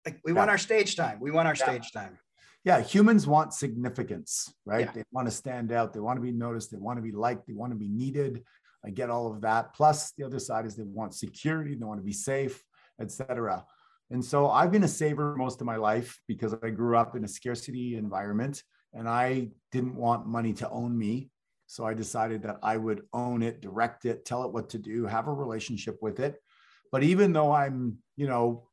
Like 0.06 0.20
we 0.24 0.32
want 0.32 0.48
our 0.48 0.58
stage 0.58 0.94
time. 0.94 1.18
We 1.20 1.32
want 1.32 1.48
our 1.48 1.56
Yeah. 1.56 1.64
stage 1.64 1.90
time. 1.92 2.20
Yeah, 2.62 2.80
humans 2.80 3.26
want 3.26 3.52
significance, 3.52 4.54
right? 4.64 4.86
Yeah. 4.86 4.92
They 4.92 5.02
want 5.10 5.26
to 5.26 5.32
stand 5.32 5.72
out, 5.72 5.92
they 5.92 6.00
want 6.00 6.18
to 6.18 6.22
be 6.22 6.30
noticed, 6.30 6.70
they 6.70 6.78
want 6.78 6.98
to 6.98 7.02
be 7.02 7.10
liked, 7.10 7.48
they 7.48 7.54
want 7.54 7.72
to 7.72 7.78
be 7.78 7.88
needed. 7.88 8.44
I 8.84 8.90
get 8.90 9.10
all 9.10 9.32
of 9.32 9.40
that. 9.40 9.74
Plus, 9.74 10.12
the 10.12 10.24
other 10.24 10.38
side 10.38 10.66
is 10.66 10.76
they 10.76 10.84
want 10.84 11.14
security, 11.14 11.74
they 11.74 11.84
want 11.84 11.98
to 11.98 12.04
be 12.04 12.12
safe, 12.12 12.62
etc. 13.00 13.64
And 14.10 14.24
so 14.24 14.50
I've 14.50 14.70
been 14.70 14.84
a 14.84 14.88
saver 14.88 15.34
most 15.36 15.60
of 15.60 15.66
my 15.66 15.76
life 15.76 16.20
because 16.28 16.54
I 16.62 16.70
grew 16.70 16.96
up 16.96 17.16
in 17.16 17.24
a 17.24 17.28
scarcity 17.28 17.96
environment 17.96 18.62
and 18.92 19.08
I 19.08 19.50
didn't 19.72 19.94
want 19.94 20.26
money 20.26 20.52
to 20.54 20.70
own 20.70 20.96
me. 20.96 21.30
So 21.66 21.86
I 21.86 21.94
decided 21.94 22.42
that 22.42 22.58
I 22.62 22.76
would 22.76 23.02
own 23.12 23.42
it, 23.42 23.60
direct 23.60 24.04
it, 24.04 24.24
tell 24.24 24.44
it 24.44 24.52
what 24.52 24.70
to 24.70 24.78
do, 24.78 25.06
have 25.06 25.28
a 25.28 25.32
relationship 25.32 25.98
with 26.02 26.18
it. 26.18 26.42
But 26.90 27.04
even 27.04 27.32
though 27.32 27.52
I'm, 27.52 27.98
you 28.16 28.26
know, 28.26 28.68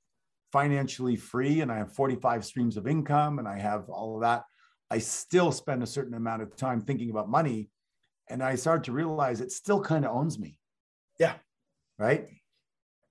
financially 0.52 1.16
free 1.16 1.62
and 1.62 1.72
I 1.72 1.78
have 1.78 1.94
45 1.94 2.44
streams 2.44 2.78
of 2.78 2.88
income 2.88 3.38
and 3.38 3.48
I 3.48 3.60
have 3.60 3.90
all 3.90 4.16
of 4.16 4.22
that, 4.22 4.44
I 4.90 4.98
still 4.98 5.52
spend 5.52 5.84
a 5.84 5.88
certain 5.88 6.16
amount 6.16 6.42
of 6.42 6.56
time 6.56 6.82
thinking 6.82 7.12
about 7.12 7.30
money. 7.30 7.70
And 8.30 8.42
I 8.42 8.56
started 8.56 8.86
to 8.86 8.92
realize 8.92 9.42
it 9.42 9.52
still 9.52 9.82
kind 9.82 10.04
of 10.04 10.16
owns 10.16 10.40
me. 10.40 10.58
Yeah. 11.20 11.34
Right. 12.00 12.28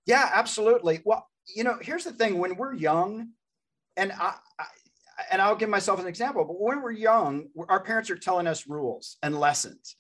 Yeah, 0.07 0.31
absolutely. 0.33 1.01
Well, 1.05 1.29
you 1.55 1.65
know, 1.65 1.79
here's 1.81 2.05
the 2.05 2.13
thing: 2.13 2.39
when 2.39 2.57
we're 2.57 2.75
young, 2.75 3.31
and 3.97 4.13
I, 4.13 4.35
I 4.59 4.67
and 5.31 5.41
I'll 5.43 5.57
give 5.57 5.69
myself 5.69 6.01
an 6.01 6.07
example. 6.07 6.45
But 6.45 6.61
when 6.61 6.83
we're 6.83 6.93
young, 6.93 7.49
our 7.69 7.83
parents 7.83 8.11
are 8.11 8.17
telling 8.17 8.47
us 8.47 8.67
rules 8.67 9.17
and 9.23 9.39
lessons. 9.39 9.97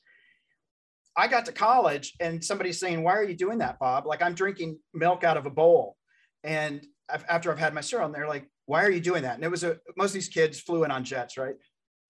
I 1.16 1.28
got 1.28 1.47
to 1.47 1.52
college, 1.52 2.14
and 2.21 2.45
somebody's 2.45 2.78
saying, 2.78 3.02
"Why 3.02 3.16
are 3.16 3.25
you 3.25 3.37
doing 3.37 3.59
that, 3.59 3.78
Bob?" 3.78 4.06
Like 4.06 4.23
I'm 4.23 4.35
drinking 4.35 4.78
milk 4.92 5.25
out 5.25 5.37
of 5.37 5.47
a 5.47 5.50
bowl, 5.50 5.97
and 6.45 6.87
after 7.09 7.50
I've 7.50 7.59
had 7.59 7.73
my 7.75 7.80
cereal, 7.80 8.06
and 8.06 8.14
they're 8.14 8.28
like, 8.28 8.50
"Why 8.66 8.85
are 8.85 8.90
you 8.90 9.00
doing 9.00 9.23
that?" 9.23 9.37
And 9.37 9.45
it 9.45 9.50
was 9.50 9.64
a 9.64 9.78
most 9.97 10.11
of 10.11 10.14
these 10.14 10.28
kids 10.28 10.61
flew 10.61 10.85
in 10.85 10.90
on 10.90 11.04
jets, 11.04 11.38
right? 11.38 11.54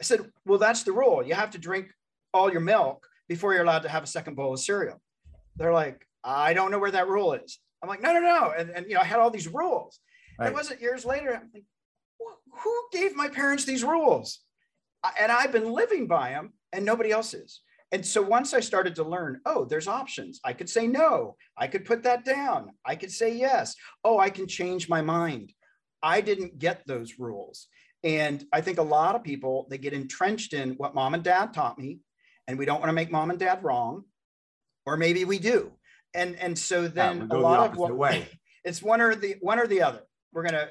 I 0.01 0.05
said, 0.05 0.31
"Well, 0.45 0.59
that's 0.59 0.83
the 0.83 0.93
rule. 0.93 1.25
You 1.25 1.35
have 1.35 1.51
to 1.53 1.59
drink 1.59 1.93
all 2.35 2.51
your 2.51 2.61
milk 2.61 3.07
before 3.29 3.53
you're 3.55 3.63
allowed 3.63 3.83
to 3.83 3.89
have 3.89 4.03
a 4.03 4.09
second 4.09 4.35
bowl 4.35 4.53
of 4.55 4.61
cereal." 4.61 5.01
They're 5.57 5.73
like, 5.73 6.07
"I 6.25 6.53
don't 6.55 6.71
know 6.71 6.79
where 6.81 6.91
that 6.91 7.09
rule 7.09 7.33
is." 7.35 7.61
I'm 7.83 7.89
like, 7.89 8.03
"No, 8.03 8.13
no, 8.13 8.21
no!" 8.21 8.53
And, 8.57 8.71
and 8.71 8.87
you 8.89 8.95
know, 8.95 9.01
I 9.01 9.05
had 9.05 9.21
all 9.21 9.31
these 9.31 9.49
rules. 9.49 10.01
Right. 10.39 10.49
It 10.49 10.55
wasn't 10.55 10.81
years 10.81 11.05
later. 11.05 11.33
I'm 11.35 11.51
like, 11.55 11.65
"Wh- 11.65 11.76
"Who 12.19 12.89
gave 12.93 13.15
my 13.15 13.29
parents 13.29 13.65
these 13.65 13.85
rules?" 13.85 14.41
And 15.21 15.31
I've 15.31 15.53
been 15.53 15.73
living 15.73 16.07
by 16.07 16.31
them, 16.31 16.53
and 16.73 16.85
nobody 16.85 17.11
else 17.13 17.35
is. 17.35 17.61
And 17.93 18.05
so 18.05 18.21
once 18.21 18.53
I 18.53 18.61
started 18.61 18.97
to 18.97 19.05
learn, 19.05 19.41
oh, 19.47 19.65
there's 19.65 19.87
options. 19.87 20.41
I 20.45 20.53
could 20.53 20.69
say 20.69 20.87
no. 20.87 21.37
I 21.57 21.69
could 21.69 21.85
put 21.85 22.03
that 22.03 22.25
down. 22.25 22.71
I 22.85 22.97
could 22.97 23.13
say 23.13 23.35
yes. 23.35 23.77
Oh, 24.03 24.19
I 24.19 24.31
can 24.31 24.49
change 24.49 24.89
my 24.89 25.03
mind. 25.03 25.53
I 26.03 26.21
didn't 26.21 26.59
get 26.59 26.87
those 26.87 27.19
rules. 27.19 27.69
And 28.03 28.45
I 28.53 28.61
think 28.61 28.79
a 28.79 28.83
lot 28.83 29.15
of 29.15 29.23
people, 29.23 29.67
they 29.71 29.79
get 29.79 29.93
entrenched 29.93 30.53
in 30.53 30.73
what 30.73 30.95
mom 30.95 31.15
and 31.15 31.23
dad 31.23 31.53
taught 31.55 31.79
me, 31.79 32.01
and 32.47 32.59
we 32.59 32.67
don't 32.67 32.81
want 32.81 32.89
to 32.89 32.95
make 32.95 33.11
mom 33.11 33.31
and 33.31 33.39
dad 33.39 33.63
wrong, 33.63 34.05
or 34.85 34.97
maybe 34.97 35.25
we 35.25 35.39
do. 35.39 35.73
And, 36.15 36.37
and 36.37 36.59
so 36.59 36.89
then 36.89 37.21
we 37.21 37.25
a 37.25 37.29
go 37.29 37.37
the 37.37 37.43
lot 37.43 37.71
of 37.71 37.77
what 37.77 37.97
way. 37.97 38.29
it's 38.65 38.83
one 38.83 39.01
or 39.01 39.15
the 39.15 39.37
one 39.41 39.59
or 39.59 39.67
the 39.67 39.83
other. 39.83 40.03
We're 40.33 40.45
gonna 40.45 40.69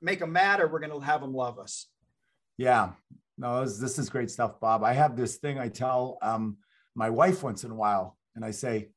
make 0.00 0.20
them 0.20 0.32
mad, 0.32 0.60
or 0.60 0.68
we're 0.68 0.80
gonna 0.80 1.00
have 1.04 1.20
them 1.20 1.34
love 1.34 1.58
us. 1.58 1.86
Yeah. 2.58 2.92
No, 3.38 3.64
this, 3.64 3.78
this 3.78 3.98
is 3.98 4.08
great 4.08 4.30
stuff, 4.30 4.58
Bob. 4.60 4.82
I 4.82 4.94
have 4.94 5.16
this 5.16 5.36
thing 5.36 5.58
I 5.58 5.68
tell 5.68 6.18
um, 6.22 6.56
my 6.94 7.10
wife 7.10 7.42
once 7.42 7.64
in 7.64 7.70
a 7.70 7.74
while, 7.74 8.16
and 8.34 8.44
I 8.44 8.50
say, 8.50 8.88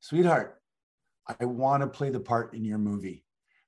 sweetheart, 0.00 0.60
I 1.40 1.44
want 1.44 1.82
to 1.82 1.86
play 1.86 2.10
the 2.10 2.20
part 2.20 2.54
in 2.54 2.64
your 2.64 2.78
movie, 2.78 3.24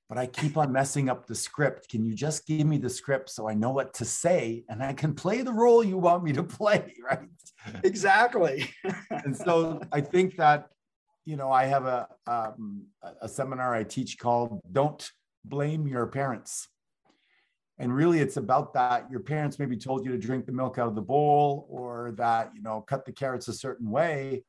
but 0.07 0.17
I 0.17 0.27
keep 0.27 0.55
on 0.55 0.71
messing 0.71 1.09
up 1.09 1.25
the 1.25 1.35
script. 1.35 1.89
Can 1.89 2.05
you 2.05 2.13
just 2.13 2.45
give 2.45 2.65
me 2.65 2.77
the 2.77 2.89
script 2.89 3.29
so 3.29 3.49
I 3.49 3.53
know 3.53 3.71
what 3.71 3.93
to 3.95 4.05
say 4.05 4.63
and 4.69 4.81
I 4.81 4.93
can 4.93 5.13
play 5.13 5.41
the 5.41 5.51
role 5.51 5.83
you 5.83 5.97
want 5.97 6.23
me 6.23 6.33
to 6.33 6.43
play? 6.43 6.93
Right. 7.09 7.27
Exactly. 7.83 8.69
and 9.09 9.35
so 9.35 9.81
I 9.91 9.99
think 9.99 10.37
that, 10.37 10.69
you 11.25 11.35
know, 11.35 11.51
I 11.51 11.65
have 11.65 11.85
a, 11.85 12.07
um, 12.25 12.85
a 13.21 13.27
seminar 13.27 13.75
I 13.75 13.83
teach 13.83 14.17
called 14.17 14.61
Don't 14.71 15.11
Blame 15.43 15.85
Your 15.85 16.07
Parents. 16.07 16.69
And 17.79 17.95
really, 17.95 18.19
it's 18.19 18.37
about 18.37 18.73
that. 18.73 19.09
Your 19.09 19.21
parents 19.21 19.57
maybe 19.57 19.77
told 19.77 20.05
you 20.05 20.11
to 20.11 20.17
drink 20.17 20.45
the 20.45 20.51
milk 20.51 20.77
out 20.77 20.89
of 20.89 20.95
the 20.95 21.01
bowl 21.01 21.65
or 21.69 22.11
that, 22.17 22.51
you 22.53 22.61
know, 22.61 22.81
cut 22.81 23.05
the 23.05 23.13
carrots 23.13 23.47
a 23.47 23.53
certain 23.53 23.89
way. 23.89 24.43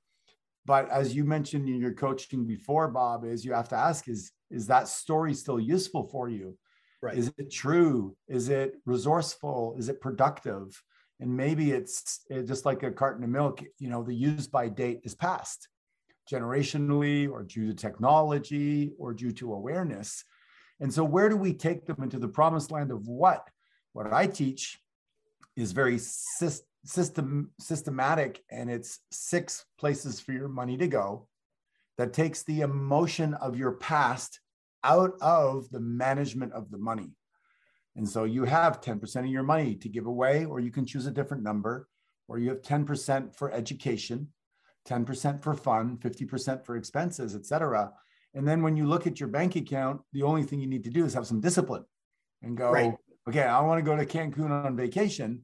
But 0.67 0.91
as 0.91 1.15
you 1.15 1.25
mentioned 1.25 1.69
in 1.69 1.81
your 1.81 1.95
coaching 1.95 2.45
before, 2.45 2.89
Bob, 2.89 3.25
is 3.25 3.45
you 3.45 3.53
have 3.53 3.69
to 3.69 3.77
ask 3.77 4.09
is, 4.09 4.33
is 4.51 4.67
that 4.67 4.89
story 4.89 5.33
still 5.33 5.61
useful 5.61 6.09
for 6.09 6.29
you? 6.29 6.59
Right. 7.01 7.17
Is 7.17 7.33
it 7.39 7.51
true? 7.51 8.17
Is 8.29 8.49
it 8.49 8.75
resourceful? 8.85 9.75
Is 9.79 9.89
it 9.89 10.01
productive? 10.01 10.83
And 11.21 11.35
maybe 11.35 11.71
it's 11.71 12.27
just 12.45 12.67
like 12.67 12.83
a 12.83 12.91
carton 12.91 13.23
of 13.25 13.31
milk, 13.31 13.63
you 13.79 13.89
know, 13.89 14.03
the 14.03 14.15
use 14.15 14.49
by 14.49 14.69
date 14.69 15.01
is 15.05 15.15
past 15.15 15.69
generationally 16.31 17.31
or 17.31 17.43
due 17.43 17.67
to 17.69 17.75
technology 17.75 18.93
or 18.99 19.13
due 19.13 19.33
to 19.33 19.53
awareness. 19.53 20.25
And 20.81 20.93
so, 20.93 21.05
where 21.05 21.29
do 21.29 21.37
we 21.37 21.53
take 21.53 21.87
them 21.87 22.03
into 22.03 22.19
the 22.19 22.29
promised 22.29 22.71
land 22.71 22.91
of 22.91 23.07
what? 23.07 23.47
What 23.93 24.13
I 24.13 24.27
teach 24.27 24.79
is 25.57 25.73
very 25.73 25.99
system 25.99 27.51
systematic, 27.61 28.43
and 28.51 28.71
it's 28.71 29.01
six 29.11 29.65
places 29.79 30.21
for 30.21 30.33
your 30.33 30.49
money 30.49 30.77
to 30.79 30.89
go 30.89 31.29
that 31.99 32.15
takes 32.15 32.43
the 32.43 32.63
emotion 32.63 33.35
of 33.35 33.59
your 33.59 33.73
past 33.73 34.41
out 34.83 35.13
of 35.21 35.69
the 35.71 35.81
management 35.81 36.53
of 36.55 36.71
the 36.71 36.79
money. 36.79 37.11
And 37.97 38.09
so 38.09 38.25
you 38.25 38.45
have 38.45 38.81
10% 38.81 39.17
of 39.17 39.27
your 39.27 39.43
money 39.43 39.75
to 39.75 39.89
give 39.89 40.07
away, 40.07 40.47
or 40.47 40.61
you 40.61 40.71
can 40.71 40.87
choose 40.87 41.07
a 41.07 41.11
different 41.11 41.43
number, 41.43 41.89
or 42.29 42.39
you 42.39 42.49
have 42.49 42.63
10% 42.63 43.35
for 43.37 43.53
education, 43.53 44.29
10% 44.89 45.43
for 45.43 45.55
fun, 45.55 45.99
50% 45.99 46.65
for 46.65 46.77
expenses, 46.77 47.35
et 47.35 47.45
cetera. 47.45 47.93
And 48.35 48.47
then 48.47 48.63
when 48.63 48.77
you 48.77 48.87
look 48.87 49.07
at 49.07 49.19
your 49.19 49.29
bank 49.29 49.57
account, 49.57 50.01
the 50.13 50.23
only 50.23 50.45
thing 50.45 50.61
you 50.61 50.67
need 50.67 50.85
to 50.85 50.91
do 50.91 51.05
is 51.05 51.15
have 51.15 51.27
some 51.27 51.41
discipline 51.41 51.85
and 52.43 52.57
go, 52.57 52.71
Right. 52.71 52.95
okay, 53.29 53.43
I 53.43 53.61
want 53.61 53.79
to 53.79 53.83
go 53.83 53.97
to 53.97 54.07
Cancun 54.07 54.51
on 54.51 54.77
vacation. 54.77 55.43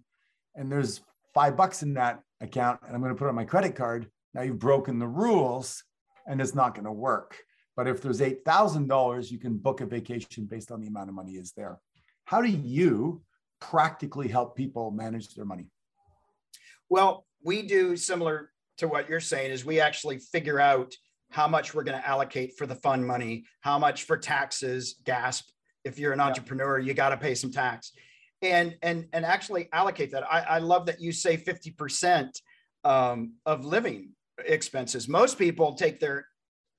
And 0.54 0.70
there's 0.70 1.00
five 1.34 1.56
bucks 1.56 1.82
in 1.82 1.94
that 1.94 2.22
account, 2.40 2.80
and 2.86 2.94
I'm 2.94 3.00
going 3.00 3.12
to 3.12 3.18
put 3.18 3.26
it 3.26 3.30
on 3.30 3.34
my 3.34 3.44
credit 3.44 3.74
card. 3.74 4.08
Now 4.34 4.42
you've 4.42 4.58
broken 4.58 4.98
the 4.98 5.08
rules 5.08 5.82
and 6.26 6.40
it's 6.40 6.54
not 6.54 6.74
going 6.74 6.84
to 6.84 6.92
work. 6.92 7.36
But 7.76 7.86
if 7.88 8.00
there's 8.00 8.20
$8,000, 8.20 9.30
you 9.30 9.38
can 9.38 9.58
book 9.58 9.80
a 9.80 9.86
vacation 9.86 10.46
based 10.46 10.70
on 10.70 10.80
the 10.80 10.86
amount 10.86 11.08
of 11.08 11.14
money 11.14 11.32
is 11.32 11.52
there. 11.52 11.78
How 12.24 12.40
do 12.40 12.48
you 12.48 13.22
practically 13.60 14.28
help 14.28 14.56
people 14.56 14.90
manage 14.90 15.34
their 15.34 15.44
money? 15.44 15.66
Well, 16.88 17.26
we 17.42 17.62
do 17.62 17.96
similar 17.96 18.50
to 18.78 18.88
what 18.88 19.08
you're 19.08 19.20
saying 19.20 19.50
is 19.50 19.64
we 19.64 19.80
actually 19.80 20.18
figure 20.18 20.60
out 20.60 20.94
how 21.30 21.48
much 21.48 21.74
we're 21.74 21.84
going 21.84 22.00
to 22.00 22.06
allocate 22.06 22.56
for 22.56 22.66
the 22.66 22.74
fund 22.74 23.06
money, 23.06 23.44
how 23.60 23.78
much 23.78 24.04
for 24.04 24.16
taxes, 24.16 24.96
gasp. 25.04 25.48
If 25.84 25.98
you're 25.98 26.12
an 26.12 26.20
entrepreneur, 26.20 26.78
you 26.78 26.94
got 26.94 27.10
to 27.10 27.16
pay 27.16 27.34
some 27.34 27.52
tax 27.52 27.92
and 28.42 28.76
and 28.82 29.06
and 29.12 29.24
actually 29.24 29.68
allocate 29.72 30.12
that. 30.12 30.24
I, 30.30 30.40
I 30.40 30.58
love 30.58 30.86
that 30.86 31.00
you 31.00 31.12
say 31.12 31.36
50% 31.36 32.30
um, 32.84 33.34
of 33.44 33.64
living 33.64 34.10
expenses. 34.44 35.08
Most 35.08 35.38
people 35.38 35.74
take 35.74 36.00
their 36.00 36.26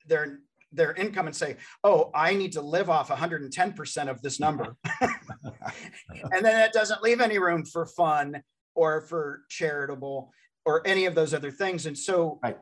their 0.06 0.40
their 0.72 0.94
income 0.94 1.28
and 1.28 1.36
say, 1.36 1.58
"Oh, 1.84 2.12
I 2.14 2.34
need 2.36 2.54
to 2.54 2.62
live 2.62 2.90
off 2.90 3.10
110% 3.10 4.10
of 4.10 4.22
this 4.22 4.40
number," 4.40 4.76
and 5.02 6.46
then 6.46 6.62
it 6.62 6.74
doesn't 6.74 7.02
leave 7.02 7.22
any 7.22 7.40
room 7.40 7.66
for 7.66 7.86
fun 7.86 8.44
or 8.76 9.02
for 9.02 9.42
charitable 9.50 10.32
or 10.66 10.86
any 10.86 11.06
of 11.06 11.16
those 11.16 11.34
other 11.34 11.52
things. 11.52 11.86
And 11.86 11.98
so, 11.98 12.40
Right. 12.44 12.58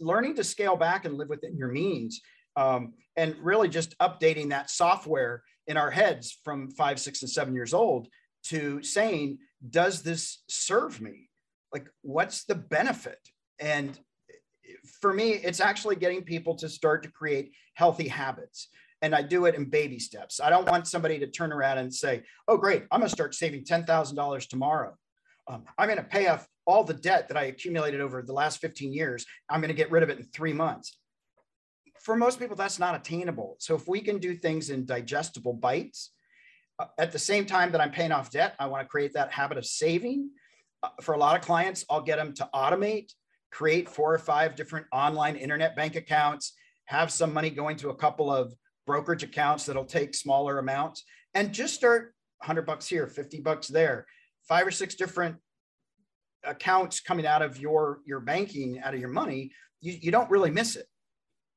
Learning 0.00 0.36
to 0.36 0.44
scale 0.44 0.76
back 0.76 1.04
and 1.04 1.16
live 1.16 1.28
within 1.28 1.56
your 1.56 1.68
means, 1.68 2.20
um, 2.56 2.94
and 3.16 3.36
really 3.40 3.68
just 3.68 3.96
updating 3.98 4.50
that 4.50 4.70
software 4.70 5.42
in 5.66 5.76
our 5.76 5.90
heads 5.90 6.38
from 6.44 6.70
five, 6.70 6.98
six, 6.98 7.22
and 7.22 7.30
seven 7.30 7.54
years 7.54 7.74
old 7.74 8.08
to 8.44 8.82
saying, 8.82 9.38
"Does 9.68 10.02
this 10.02 10.42
serve 10.48 11.00
me? 11.00 11.28
Like, 11.72 11.88
what's 12.02 12.44
the 12.44 12.54
benefit?" 12.54 13.18
And 13.58 13.98
for 15.00 15.12
me, 15.12 15.32
it's 15.32 15.60
actually 15.60 15.96
getting 15.96 16.22
people 16.22 16.54
to 16.56 16.68
start 16.68 17.02
to 17.02 17.10
create 17.10 17.52
healthy 17.74 18.08
habits. 18.08 18.68
And 19.02 19.14
I 19.14 19.22
do 19.22 19.44
it 19.44 19.54
in 19.54 19.66
baby 19.66 19.98
steps. 19.98 20.40
I 20.40 20.50
don't 20.50 20.68
want 20.68 20.86
somebody 20.86 21.18
to 21.18 21.26
turn 21.26 21.52
around 21.52 21.78
and 21.78 21.92
say, 21.94 22.22
oh, 22.48 22.56
great, 22.56 22.84
I'm 22.90 23.00
going 23.00 23.08
to 23.08 23.14
start 23.14 23.34
saving 23.34 23.64
$10,000 23.64 24.48
tomorrow. 24.48 24.96
Um, 25.48 25.64
I'm 25.78 25.88
going 25.88 25.98
to 25.98 26.04
pay 26.04 26.26
off 26.26 26.46
all 26.66 26.82
the 26.82 26.94
debt 26.94 27.28
that 27.28 27.36
I 27.36 27.44
accumulated 27.44 28.00
over 28.00 28.22
the 28.22 28.32
last 28.32 28.60
15 28.60 28.92
years. 28.92 29.24
I'm 29.48 29.60
going 29.60 29.68
to 29.68 29.74
get 29.74 29.90
rid 29.90 30.02
of 30.02 30.10
it 30.10 30.18
in 30.18 30.24
three 30.24 30.52
months. 30.52 30.98
For 32.00 32.16
most 32.16 32.38
people, 32.38 32.56
that's 32.56 32.78
not 32.78 32.94
attainable. 32.94 33.56
So 33.58 33.74
if 33.74 33.86
we 33.88 34.00
can 34.00 34.18
do 34.18 34.36
things 34.36 34.70
in 34.70 34.86
digestible 34.86 35.52
bites, 35.52 36.12
uh, 36.78 36.86
at 36.98 37.12
the 37.12 37.18
same 37.18 37.46
time 37.46 37.72
that 37.72 37.80
I'm 37.80 37.90
paying 37.90 38.12
off 38.12 38.30
debt, 38.30 38.54
I 38.58 38.66
want 38.66 38.82
to 38.82 38.88
create 38.88 39.14
that 39.14 39.32
habit 39.32 39.58
of 39.58 39.66
saving. 39.66 40.30
Uh, 40.82 40.90
for 41.00 41.14
a 41.14 41.18
lot 41.18 41.36
of 41.36 41.42
clients, 41.42 41.84
I'll 41.88 42.02
get 42.02 42.16
them 42.16 42.34
to 42.34 42.48
automate, 42.54 43.12
create 43.50 43.88
four 43.88 44.12
or 44.12 44.18
five 44.18 44.56
different 44.56 44.86
online 44.92 45.36
internet 45.36 45.74
bank 45.74 45.96
accounts, 45.96 46.54
have 46.86 47.10
some 47.10 47.32
money 47.32 47.50
going 47.50 47.76
to 47.78 47.90
a 47.90 47.96
couple 47.96 48.30
of 48.30 48.54
brokerage 48.86 49.22
accounts 49.22 49.66
that'll 49.66 49.84
take 49.84 50.14
smaller 50.14 50.58
amounts, 50.58 51.04
and 51.34 51.52
just 51.52 51.74
start 51.74 52.14
100 52.38 52.62
bucks 52.62 52.86
here, 52.86 53.06
50 53.06 53.40
bucks 53.40 53.68
there, 53.68 54.06
five 54.48 54.66
or 54.66 54.70
six 54.70 54.94
different 54.94 55.36
accounts 56.44 57.00
coming 57.00 57.26
out 57.26 57.42
of 57.42 57.58
your 57.58 58.00
your 58.06 58.20
banking 58.20 58.80
out 58.80 58.94
of 58.94 59.00
your 59.00 59.08
money 59.08 59.50
you, 59.80 59.98
you 60.00 60.10
don't 60.10 60.30
really 60.30 60.50
miss 60.50 60.76
it. 60.76 60.86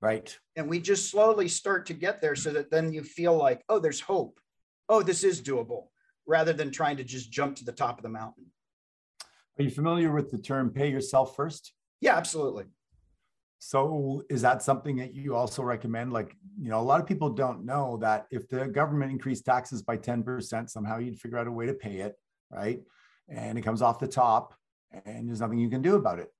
Right. 0.01 0.37
And 0.55 0.69
we 0.69 0.79
just 0.79 1.09
slowly 1.09 1.47
start 1.47 1.85
to 1.87 1.93
get 1.93 2.21
there 2.21 2.35
so 2.35 2.51
that 2.51 2.71
then 2.71 2.93
you 2.93 3.03
feel 3.03 3.35
like 3.35 3.63
oh 3.69 3.79
there's 3.79 3.99
hope. 4.01 4.39
Oh 4.87 5.01
this 5.01 5.23
is 5.23 5.41
doable 5.41 5.87
rather 6.25 6.53
than 6.53 6.71
trying 6.71 6.97
to 6.97 7.03
just 7.03 7.31
jump 7.31 7.55
to 7.57 7.65
the 7.65 7.71
top 7.71 7.97
of 7.97 8.03
the 8.03 8.09
mountain. 8.09 8.45
Are 9.57 9.63
you 9.63 9.71
familiar 9.71 10.11
with 10.11 10.31
the 10.31 10.37
term 10.37 10.69
pay 10.69 10.89
yourself 10.89 11.35
first? 11.35 11.73
Yeah 12.01 12.15
absolutely. 12.15 12.65
So 13.61 14.23
is 14.29 14.41
that 14.43 14.61
something 14.61 14.95
that 14.97 15.13
you 15.13 15.35
also 15.35 15.63
recommend? 15.63 16.13
Like 16.13 16.33
you 16.57 16.69
know 16.69 16.79
a 16.79 16.81
lot 16.81 17.01
of 17.01 17.07
people 17.07 17.29
don't 17.29 17.65
know 17.65 17.97
that 17.97 18.27
if 18.31 18.47
the 18.47 18.67
government 18.67 19.11
increased 19.11 19.45
taxes 19.45 19.81
by 19.81 19.97
10% 19.97 20.69
somehow 20.69 20.97
you'd 20.97 21.19
figure 21.19 21.37
out 21.37 21.47
a 21.47 21.51
way 21.51 21.65
to 21.65 21.73
pay 21.73 21.97
it 21.97 22.15
right 22.51 22.81
and 23.29 23.57
it 23.57 23.61
comes 23.61 23.81
off 23.81 23.99
the 23.99 24.07
top 24.07 24.55
and 25.05 25.27
there's 25.27 25.41
nothing 25.41 25.59
you 25.59 25.69
can 25.69 25.81
do 25.81 25.95
about 25.95 26.19
it. 26.19 26.31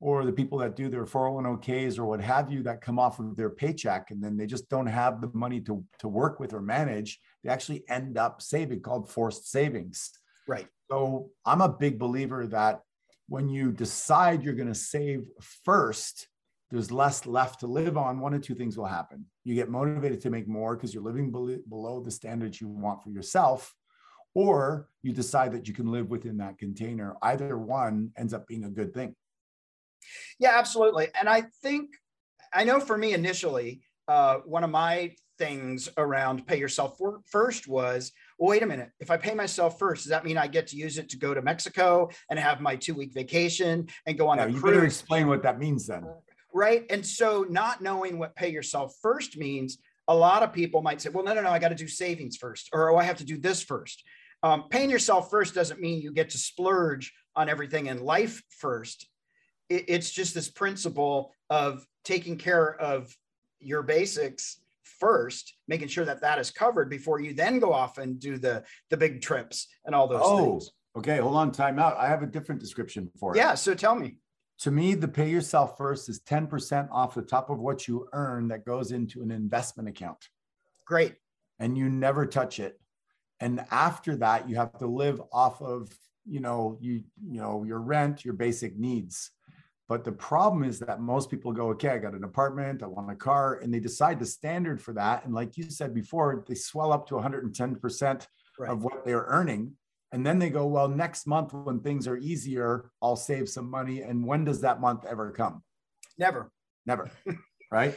Or 0.00 0.24
the 0.24 0.32
people 0.32 0.58
that 0.58 0.76
do 0.76 0.88
their 0.88 1.04
401ks 1.04 1.98
or 1.98 2.06
what 2.06 2.20
have 2.20 2.50
you 2.50 2.62
that 2.62 2.80
come 2.80 2.98
off 2.98 3.18
of 3.18 3.36
their 3.36 3.50
paycheck 3.50 4.10
and 4.10 4.22
then 4.22 4.36
they 4.36 4.46
just 4.46 4.68
don't 4.68 4.86
have 4.86 5.20
the 5.20 5.30
money 5.34 5.60
to, 5.62 5.84
to 5.98 6.08
work 6.08 6.38
with 6.38 6.54
or 6.54 6.60
manage, 6.60 7.18
they 7.42 7.50
actually 7.50 7.84
end 7.88 8.16
up 8.16 8.40
saving 8.40 8.80
called 8.80 9.10
forced 9.10 9.50
savings. 9.50 10.10
Right. 10.46 10.68
So 10.90 11.30
I'm 11.44 11.60
a 11.60 11.68
big 11.68 11.98
believer 11.98 12.46
that 12.46 12.80
when 13.28 13.48
you 13.48 13.72
decide 13.72 14.42
you're 14.42 14.54
going 14.54 14.68
to 14.68 14.74
save 14.74 15.26
first, 15.64 16.28
there's 16.70 16.92
less 16.92 17.26
left 17.26 17.60
to 17.60 17.66
live 17.66 17.96
on. 17.96 18.20
One 18.20 18.34
of 18.34 18.42
two 18.42 18.54
things 18.54 18.78
will 18.78 18.86
happen. 18.86 19.26
You 19.44 19.54
get 19.54 19.68
motivated 19.68 20.20
to 20.22 20.30
make 20.30 20.46
more 20.46 20.76
because 20.76 20.94
you're 20.94 21.02
living 21.02 21.30
below 21.30 22.00
the 22.00 22.10
standards 22.10 22.60
you 22.60 22.68
want 22.68 23.02
for 23.02 23.10
yourself, 23.10 23.74
or 24.38 24.86
you 25.02 25.12
decide 25.12 25.50
that 25.50 25.66
you 25.66 25.74
can 25.74 25.90
live 25.90 26.10
within 26.10 26.36
that 26.36 26.58
container. 26.58 27.16
Either 27.22 27.58
one 27.58 28.12
ends 28.16 28.32
up 28.32 28.46
being 28.46 28.62
a 28.62 28.70
good 28.70 28.94
thing. 28.94 29.16
Yeah, 30.38 30.52
absolutely. 30.54 31.08
And 31.18 31.28
I 31.28 31.42
think, 31.60 31.90
I 32.54 32.62
know 32.62 32.78
for 32.78 32.96
me 32.96 33.14
initially, 33.14 33.82
uh, 34.06 34.36
one 34.44 34.62
of 34.62 34.70
my 34.70 35.10
things 35.38 35.88
around 35.96 36.46
pay 36.46 36.56
yourself 36.56 36.96
for, 36.98 37.20
first 37.26 37.66
was 37.66 38.12
well, 38.38 38.50
wait 38.50 38.62
a 38.64 38.66
minute 38.66 38.90
if 38.98 39.08
i 39.08 39.16
pay 39.16 39.34
myself 39.34 39.78
first 39.78 40.02
does 40.02 40.10
that 40.10 40.24
mean 40.24 40.36
i 40.36 40.48
get 40.48 40.66
to 40.66 40.74
use 40.76 40.98
it 40.98 41.08
to 41.08 41.16
go 41.16 41.32
to 41.32 41.40
mexico 41.42 42.08
and 42.28 42.40
have 42.40 42.60
my 42.60 42.74
two 42.74 42.92
week 42.92 43.12
vacation 43.14 43.86
and 44.06 44.18
go 44.18 44.26
on 44.26 44.38
yeah, 44.38 44.46
a 44.46 44.48
you 44.48 44.58
cruise 44.58 44.72
better 44.72 44.84
explain 44.84 45.28
what 45.28 45.40
that 45.44 45.60
means 45.60 45.86
then 45.86 46.04
right 46.52 46.84
and 46.90 47.06
so 47.06 47.46
not 47.48 47.80
knowing 47.80 48.18
what 48.18 48.34
pay 48.34 48.48
yourself 48.48 48.96
first 49.00 49.38
means 49.38 49.78
a 50.08 50.14
lot 50.14 50.42
of 50.42 50.52
people 50.52 50.82
might 50.82 51.00
say 51.00 51.08
well 51.10 51.22
no 51.22 51.34
no 51.34 51.42
no 51.42 51.50
i 51.50 51.60
got 51.60 51.68
to 51.68 51.76
do 51.76 51.86
savings 51.86 52.36
first 52.36 52.68
or 52.72 52.90
oh 52.90 52.96
i 52.96 53.04
have 53.04 53.18
to 53.18 53.24
do 53.24 53.38
this 53.38 53.62
first 53.62 54.02
um, 54.42 54.64
paying 54.70 54.90
yourself 54.90 55.30
first 55.30 55.54
doesn't 55.54 55.80
mean 55.80 56.00
you 56.00 56.12
get 56.12 56.30
to 56.30 56.38
splurge 56.38 57.12
on 57.34 57.48
everything 57.48 57.86
in 57.86 58.04
life 58.04 58.42
first. 58.50 59.06
It, 59.68 59.84
it's 59.88 60.10
just 60.10 60.34
this 60.34 60.48
principle 60.48 61.32
of 61.50 61.86
taking 62.04 62.36
care 62.36 62.74
of 62.80 63.14
your 63.60 63.82
basics 63.82 64.60
first, 65.00 65.54
making 65.66 65.88
sure 65.88 66.04
that 66.04 66.20
that 66.20 66.38
is 66.38 66.50
covered 66.50 66.88
before 66.88 67.20
you 67.20 67.34
then 67.34 67.58
go 67.58 67.72
off 67.72 67.98
and 67.98 68.18
do 68.18 68.38
the 68.38 68.64
the 68.90 68.96
big 68.96 69.20
trips 69.20 69.68
and 69.84 69.94
all 69.94 70.08
those 70.08 70.20
oh, 70.22 70.38
things. 70.38 70.70
Okay, 70.96 71.18
hold 71.18 71.36
on, 71.36 71.52
time 71.52 71.78
out. 71.78 71.96
I 71.96 72.08
have 72.08 72.22
a 72.22 72.26
different 72.26 72.60
description 72.60 73.10
for 73.18 73.34
it. 73.34 73.38
Yeah, 73.38 73.54
so 73.54 73.74
tell 73.74 73.94
me. 73.94 74.18
To 74.60 74.72
me, 74.72 74.94
the 74.94 75.06
pay 75.06 75.30
yourself 75.30 75.76
first 75.78 76.08
is 76.08 76.20
10% 76.20 76.88
off 76.90 77.14
the 77.14 77.22
top 77.22 77.48
of 77.48 77.60
what 77.60 77.86
you 77.86 78.08
earn 78.12 78.48
that 78.48 78.64
goes 78.64 78.90
into 78.90 79.22
an 79.22 79.30
investment 79.30 79.88
account. 79.88 80.18
Great. 80.84 81.14
And 81.60 81.78
you 81.78 81.88
never 81.88 82.26
touch 82.26 82.58
it 82.58 82.80
and 83.40 83.64
after 83.70 84.16
that 84.16 84.48
you 84.48 84.56
have 84.56 84.76
to 84.78 84.86
live 84.86 85.20
off 85.32 85.62
of 85.62 85.90
you 86.26 86.40
know 86.40 86.76
you 86.80 87.02
you 87.24 87.40
know 87.40 87.64
your 87.64 87.80
rent 87.80 88.24
your 88.24 88.34
basic 88.34 88.78
needs. 88.78 89.30
But 89.88 90.04
the 90.04 90.12
problem 90.12 90.64
is 90.64 90.80
that 90.80 91.00
most 91.00 91.30
people 91.30 91.50
go 91.52 91.68
okay 91.70 91.88
i 91.88 91.98
got 91.98 92.12
an 92.12 92.24
apartment 92.24 92.82
i 92.82 92.86
want 92.86 93.10
a 93.10 93.16
car 93.16 93.60
and 93.60 93.72
they 93.72 93.80
decide 93.80 94.18
the 94.20 94.26
standard 94.26 94.82
for 94.82 94.92
that. 94.94 95.24
And 95.24 95.34
like 95.34 95.56
you 95.56 95.70
said 95.70 95.94
before 95.94 96.44
they 96.46 96.54
swell 96.54 96.92
up 96.92 97.06
to 97.08 97.14
110% 97.14 98.26
right. 98.58 98.70
of 98.70 98.84
what 98.84 99.04
they're 99.04 99.26
earning. 99.28 99.72
And 100.12 100.24
then 100.26 100.38
they 100.38 100.50
go 100.50 100.66
well 100.66 100.88
next 100.88 101.26
month 101.26 101.52
when 101.52 101.80
things 101.80 102.06
are 102.06 102.16
easier 102.16 102.90
i'll 103.00 103.16
save 103.16 103.48
some 103.48 103.70
money. 103.70 104.02
And 104.02 104.26
when 104.26 104.44
does 104.44 104.60
that 104.60 104.80
month 104.80 105.06
ever 105.06 105.32
come? 105.32 105.62
Never. 106.18 106.50
Never. 106.86 107.10
Right? 107.70 107.94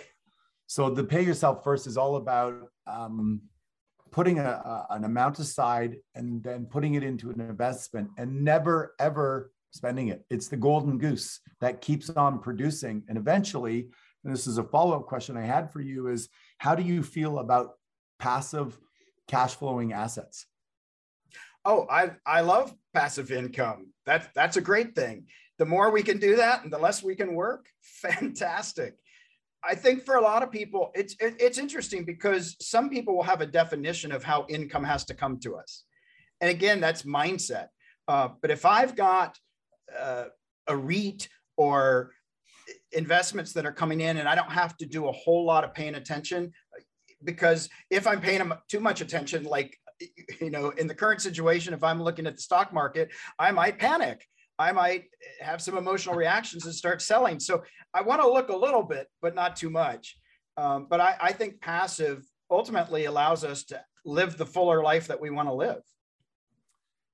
So 0.67 0.89
the 0.89 1.05
pay 1.05 1.21
yourself 1.21 1.63
first 1.63 1.87
is 1.87 1.95
all 1.95 2.17
about 2.17 2.67
um, 2.85 3.41
putting 4.11 4.39
a, 4.39 4.43
a, 4.43 4.87
an 4.91 5.03
amount 5.03 5.39
aside 5.39 5.97
and 6.15 6.43
then 6.43 6.65
putting 6.65 6.95
it 6.95 7.03
into 7.03 7.29
an 7.29 7.39
investment 7.39 8.09
and 8.17 8.43
never 8.43 8.93
ever 8.99 9.51
spending 9.71 10.09
it. 10.09 10.25
It's 10.29 10.49
the 10.49 10.57
golden 10.57 10.97
goose 10.97 11.39
that 11.61 11.81
keeps 11.81 12.09
on 12.09 12.39
producing. 12.39 13.03
And 13.07 13.17
eventually, 13.17 13.87
and 14.23 14.33
this 14.33 14.47
is 14.47 14.57
a 14.57 14.63
follow 14.63 14.97
up 14.97 15.07
question 15.07 15.37
I 15.37 15.45
had 15.45 15.71
for 15.71 15.81
you 15.81 16.07
is 16.07 16.29
how 16.57 16.75
do 16.75 16.83
you 16.83 17.01
feel 17.01 17.39
about 17.39 17.71
passive 18.19 18.77
cash 19.27 19.55
flowing 19.55 19.93
assets? 19.93 20.45
Oh, 21.63 21.87
I, 21.89 22.11
I 22.25 22.41
love 22.41 22.73
passive 22.93 23.31
income. 23.31 23.93
That's, 24.05 24.27
that's 24.35 24.57
a 24.57 24.61
great 24.61 24.95
thing. 24.95 25.25
The 25.57 25.65
more 25.65 25.91
we 25.91 26.03
can 26.03 26.17
do 26.17 26.35
that 26.37 26.63
and 26.63 26.73
the 26.73 26.77
less 26.77 27.03
we 27.03 27.15
can 27.15 27.33
work, 27.33 27.67
fantastic. 27.81 28.95
I 29.63 29.75
think 29.75 30.03
for 30.03 30.15
a 30.15 30.21
lot 30.21 30.43
of 30.43 30.51
people, 30.51 30.91
it's 30.95 31.15
it, 31.19 31.35
it's 31.39 31.57
interesting 31.57 32.03
because 32.03 32.55
some 32.59 32.89
people 32.89 33.15
will 33.15 33.23
have 33.23 33.41
a 33.41 33.45
definition 33.45 34.11
of 34.11 34.23
how 34.23 34.45
income 34.49 34.83
has 34.83 35.05
to 35.05 35.13
come 35.13 35.39
to 35.39 35.55
us, 35.55 35.83
and 36.39 36.49
again, 36.49 36.79
that's 36.79 37.03
mindset. 37.03 37.67
Uh, 38.07 38.29
but 38.41 38.51
if 38.51 38.65
I've 38.65 38.95
got 38.95 39.37
uh, 39.97 40.25
a 40.67 40.75
REIT 40.75 41.29
or 41.57 42.11
investments 42.91 43.53
that 43.53 43.65
are 43.65 43.71
coming 43.71 44.01
in, 44.01 44.17
and 44.17 44.27
I 44.27 44.35
don't 44.35 44.51
have 44.51 44.75
to 44.77 44.85
do 44.85 45.07
a 45.07 45.11
whole 45.11 45.45
lot 45.45 45.63
of 45.63 45.73
paying 45.73 45.95
attention, 45.95 46.51
because 47.23 47.69
if 47.89 48.07
I'm 48.07 48.21
paying 48.21 48.39
them 48.39 48.53
too 48.67 48.79
much 48.79 49.01
attention, 49.01 49.43
like 49.43 49.77
you 50.41 50.49
know, 50.49 50.69
in 50.71 50.87
the 50.87 50.95
current 50.95 51.21
situation, 51.21 51.73
if 51.73 51.83
I'm 51.83 52.01
looking 52.01 52.25
at 52.25 52.35
the 52.35 52.41
stock 52.41 52.73
market, 52.73 53.11
I 53.37 53.51
might 53.51 53.77
panic 53.77 54.27
I 54.61 54.71
might 54.71 55.05
have 55.41 55.61
some 55.61 55.77
emotional 55.77 56.15
reactions 56.15 56.65
and 56.65 56.73
start 56.73 57.01
selling. 57.01 57.39
So 57.39 57.63
I 57.93 58.01
want 58.01 58.21
to 58.21 58.31
look 58.31 58.49
a 58.49 58.55
little 58.55 58.83
bit, 58.83 59.07
but 59.21 59.35
not 59.35 59.55
too 59.55 59.69
much. 59.69 60.17
Um, 60.57 60.87
but 60.89 60.99
I, 60.99 61.15
I 61.19 61.31
think 61.31 61.59
passive 61.61 62.23
ultimately 62.49 63.05
allows 63.05 63.43
us 63.43 63.63
to 63.65 63.81
live 64.05 64.37
the 64.37 64.45
fuller 64.45 64.83
life 64.83 65.07
that 65.07 65.19
we 65.19 65.29
want 65.29 65.47
to 65.49 65.53
live. 65.53 65.81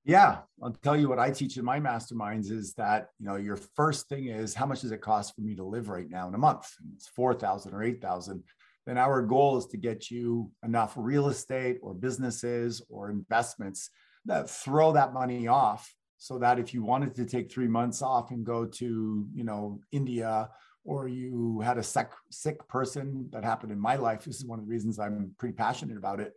Yeah, 0.04 0.40
I'll 0.64 0.72
tell 0.72 0.96
you 0.96 1.10
what 1.10 1.20
I 1.20 1.32
teach 1.32 1.58
in 1.58 1.66
my 1.66 1.82
masterminds 1.82 2.50
is 2.50 2.74
that 2.76 3.10
you 3.20 3.26
know 3.26 3.36
your 3.36 3.58
first 3.76 4.08
thing 4.08 4.28
is 4.28 4.54
how 4.54 4.66
much 4.66 4.82
does 4.82 4.94
it 4.94 5.02
cost 5.02 5.36
for 5.36 5.42
me 5.42 5.54
to 5.56 5.66
live 5.66 5.90
right 5.90 6.10
now 6.10 6.30
in 6.30 6.34
a 6.34 6.38
month? 6.38 6.66
And 6.80 6.94
it's 6.96 7.10
four 7.10 7.34
thousand 7.34 7.74
or 7.74 7.84
eight 7.84 8.02
thousand. 8.02 8.44
Then 8.86 8.98
our 8.98 9.22
goal 9.22 9.58
is 9.58 9.66
to 9.68 9.78
get 9.78 10.10
you 10.10 10.50
enough 10.64 10.94
real 10.96 11.28
estate 11.28 11.80
or 11.82 11.94
businesses 11.94 12.82
or 12.90 13.10
investments 13.10 13.90
that 14.24 14.50
throw 14.50 14.94
that 14.94 15.14
money 15.14 15.50
off 15.50 15.94
so 16.18 16.38
that 16.40 16.60
if 16.60 16.74
you 16.74 16.84
wanted 16.84 17.16
to 17.16 17.26
take 17.26 17.52
three 17.52 17.68
months 17.68 18.02
off 18.02 18.32
and 18.32 18.46
go 18.46 18.66
to 18.66 19.28
you 19.34 19.44
know 19.44 19.80
india 19.92 20.50
or 20.84 21.08
you 21.08 21.60
had 21.62 21.78
a 21.78 21.84
sick 21.84 22.10
sick 22.30 22.68
person 22.68 23.28
that 23.32 23.44
happened 23.44 23.72
in 23.72 23.80
my 23.80 23.96
life 23.96 24.26
this 24.26 24.38
is 24.38 24.46
one 24.46 24.60
of 24.60 24.66
the 24.66 24.72
reasons 24.72 25.00
i'm 25.00 25.32
pretty 25.38 25.54
passionate 25.54 25.98
about 25.98 26.20
it 26.20 26.34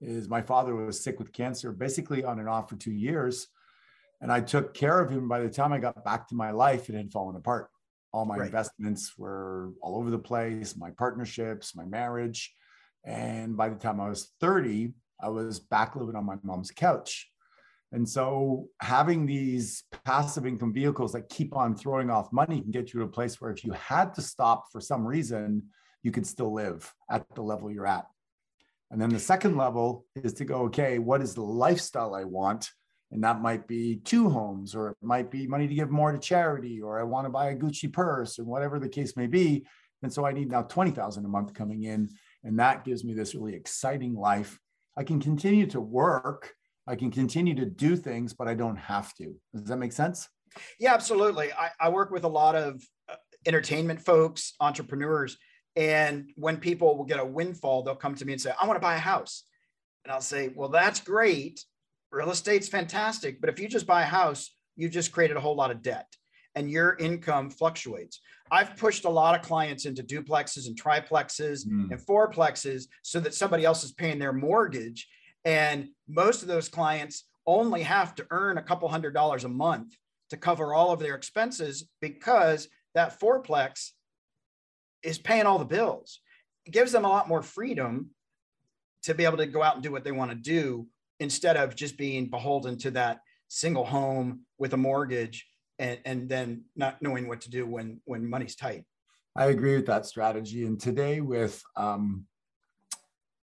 is 0.00 0.28
my 0.28 0.40
father 0.40 0.74
was 0.74 1.02
sick 1.02 1.18
with 1.18 1.32
cancer 1.32 1.72
basically 1.72 2.24
on 2.24 2.38
and 2.38 2.48
off 2.48 2.68
for 2.68 2.76
two 2.76 2.92
years 2.92 3.48
and 4.20 4.32
i 4.32 4.40
took 4.40 4.72
care 4.74 5.00
of 5.00 5.10
him 5.10 5.28
by 5.28 5.40
the 5.40 5.50
time 5.50 5.72
i 5.72 5.78
got 5.78 6.04
back 6.04 6.28
to 6.28 6.34
my 6.34 6.50
life 6.50 6.88
it 6.88 6.94
had 6.94 7.12
fallen 7.12 7.36
apart 7.36 7.68
all 8.12 8.24
my 8.24 8.36
right. 8.36 8.46
investments 8.46 9.14
were 9.18 9.72
all 9.82 9.96
over 9.96 10.10
the 10.10 10.18
place 10.18 10.76
my 10.76 10.90
partnerships 10.90 11.74
my 11.74 11.84
marriage 11.84 12.54
and 13.04 13.56
by 13.56 13.68
the 13.68 13.76
time 13.76 14.00
i 14.00 14.08
was 14.08 14.32
30 14.40 14.92
i 15.20 15.28
was 15.28 15.58
back 15.58 15.96
living 15.96 16.14
on 16.14 16.24
my 16.24 16.36
mom's 16.42 16.70
couch 16.70 17.30
And 17.92 18.06
so 18.08 18.68
having 18.82 19.24
these 19.24 19.84
passive 20.04 20.46
income 20.46 20.74
vehicles 20.74 21.12
that 21.12 21.30
keep 21.30 21.56
on 21.56 21.74
throwing 21.74 22.10
off 22.10 22.32
money 22.32 22.60
can 22.60 22.70
get 22.70 22.92
you 22.92 23.00
to 23.00 23.06
a 23.06 23.08
place 23.08 23.40
where 23.40 23.50
if 23.50 23.64
you 23.64 23.72
had 23.72 24.14
to 24.14 24.22
stop 24.22 24.66
for 24.70 24.80
some 24.80 25.06
reason, 25.06 25.62
you 26.02 26.10
could 26.10 26.26
still 26.26 26.52
live 26.52 26.92
at 27.10 27.24
the 27.34 27.42
level 27.42 27.70
you're 27.70 27.86
at. 27.86 28.06
And 28.90 29.00
then 29.00 29.10
the 29.10 29.18
second 29.18 29.56
level 29.56 30.04
is 30.14 30.34
to 30.34 30.44
go, 30.44 30.62
okay, 30.64 30.98
what 30.98 31.22
is 31.22 31.34
the 31.34 31.42
lifestyle 31.42 32.14
I 32.14 32.24
want? 32.24 32.70
And 33.10 33.24
that 33.24 33.40
might 33.40 33.66
be 33.66 33.96
two 34.04 34.28
homes, 34.28 34.74
or 34.74 34.90
it 34.90 34.96
might 35.02 35.30
be 35.30 35.46
money 35.46 35.66
to 35.66 35.74
give 35.74 35.90
more 35.90 36.12
to 36.12 36.18
charity, 36.18 36.82
or 36.82 37.00
I 37.00 37.04
want 37.04 37.26
to 37.26 37.30
buy 37.30 37.50
a 37.50 37.56
Gucci 37.56 37.90
purse, 37.90 38.38
or 38.38 38.44
whatever 38.44 38.78
the 38.78 38.88
case 38.88 39.16
may 39.16 39.26
be. 39.26 39.66
And 40.02 40.12
so 40.12 40.26
I 40.26 40.32
need 40.32 40.50
now 40.50 40.62
20,000 40.62 41.24
a 41.24 41.28
month 41.28 41.54
coming 41.54 41.84
in. 41.84 42.10
And 42.44 42.58
that 42.58 42.84
gives 42.84 43.04
me 43.04 43.14
this 43.14 43.34
really 43.34 43.54
exciting 43.54 44.14
life. 44.14 44.58
I 44.96 45.04
can 45.04 45.20
continue 45.20 45.66
to 45.68 45.80
work, 45.80 46.54
I 46.88 46.96
can 46.96 47.10
continue 47.10 47.54
to 47.54 47.66
do 47.66 47.96
things, 47.96 48.32
but 48.32 48.48
I 48.48 48.54
don't 48.54 48.76
have 48.76 49.14
to. 49.16 49.34
Does 49.54 49.64
that 49.64 49.76
make 49.76 49.92
sense? 49.92 50.28
Yeah, 50.80 50.94
absolutely. 50.94 51.52
I, 51.52 51.70
I 51.78 51.90
work 51.90 52.10
with 52.10 52.24
a 52.24 52.28
lot 52.28 52.56
of 52.56 52.82
uh, 53.08 53.16
entertainment 53.46 54.00
folks, 54.00 54.54
entrepreneurs, 54.58 55.36
and 55.76 56.30
when 56.36 56.56
people 56.56 56.96
will 56.96 57.04
get 57.04 57.20
a 57.20 57.24
windfall, 57.24 57.82
they'll 57.82 57.94
come 57.94 58.14
to 58.16 58.24
me 58.24 58.32
and 58.32 58.42
say, 58.42 58.52
I 58.60 58.66
want 58.66 58.76
to 58.76 58.80
buy 58.80 58.96
a 58.96 59.00
house. 59.00 59.44
And 60.04 60.12
I'll 60.12 60.20
say, 60.20 60.50
Well, 60.54 60.70
that's 60.70 61.00
great. 61.00 61.62
Real 62.10 62.30
estate's 62.30 62.68
fantastic. 62.68 63.40
But 63.40 63.50
if 63.50 63.60
you 63.60 63.68
just 63.68 63.86
buy 63.86 64.02
a 64.02 64.06
house, 64.06 64.50
you 64.76 64.88
just 64.88 65.12
created 65.12 65.36
a 65.36 65.40
whole 65.40 65.54
lot 65.54 65.70
of 65.70 65.82
debt 65.82 66.06
and 66.54 66.70
your 66.70 66.96
income 66.96 67.50
fluctuates. 67.50 68.20
I've 68.50 68.76
pushed 68.76 69.04
a 69.04 69.10
lot 69.10 69.38
of 69.38 69.46
clients 69.46 69.84
into 69.84 70.02
duplexes 70.02 70.66
and 70.66 70.80
triplexes 70.80 71.66
mm. 71.66 71.90
and 71.90 72.00
fourplexes 72.00 72.86
so 73.02 73.20
that 73.20 73.34
somebody 73.34 73.64
else 73.64 73.84
is 73.84 73.92
paying 73.92 74.18
their 74.18 74.32
mortgage. 74.32 75.06
And 75.44 75.88
most 76.08 76.42
of 76.42 76.48
those 76.48 76.68
clients 76.68 77.24
only 77.46 77.82
have 77.82 78.14
to 78.16 78.26
earn 78.30 78.58
a 78.58 78.62
couple 78.62 78.88
hundred 78.88 79.14
dollars 79.14 79.44
a 79.44 79.48
month 79.48 79.96
to 80.30 80.36
cover 80.36 80.74
all 80.74 80.92
of 80.92 81.00
their 81.00 81.14
expenses 81.14 81.88
because 82.00 82.68
that 82.94 83.18
fourplex 83.18 83.90
is 85.02 85.18
paying 85.18 85.46
all 85.46 85.58
the 85.58 85.64
bills. 85.64 86.20
It 86.66 86.72
gives 86.72 86.92
them 86.92 87.04
a 87.04 87.08
lot 87.08 87.28
more 87.28 87.42
freedom 87.42 88.10
to 89.04 89.14
be 89.14 89.24
able 89.24 89.38
to 89.38 89.46
go 89.46 89.62
out 89.62 89.74
and 89.74 89.82
do 89.82 89.92
what 89.92 90.04
they 90.04 90.12
want 90.12 90.30
to 90.30 90.36
do 90.36 90.86
instead 91.20 91.56
of 91.56 91.74
just 91.74 91.96
being 91.96 92.26
beholden 92.26 92.76
to 92.78 92.90
that 92.92 93.20
single 93.48 93.84
home 93.84 94.40
with 94.58 94.74
a 94.74 94.76
mortgage 94.76 95.46
and, 95.78 95.98
and 96.04 96.28
then 96.28 96.64
not 96.76 97.00
knowing 97.00 97.28
what 97.28 97.40
to 97.42 97.50
do 97.50 97.66
when 97.66 98.00
when 98.04 98.28
money's 98.28 98.56
tight. 98.56 98.84
I 99.36 99.46
agree 99.46 99.76
with 99.76 99.86
that 99.86 100.04
strategy. 100.04 100.66
And 100.66 100.80
today 100.80 101.20
with 101.20 101.62
um, 101.76 102.26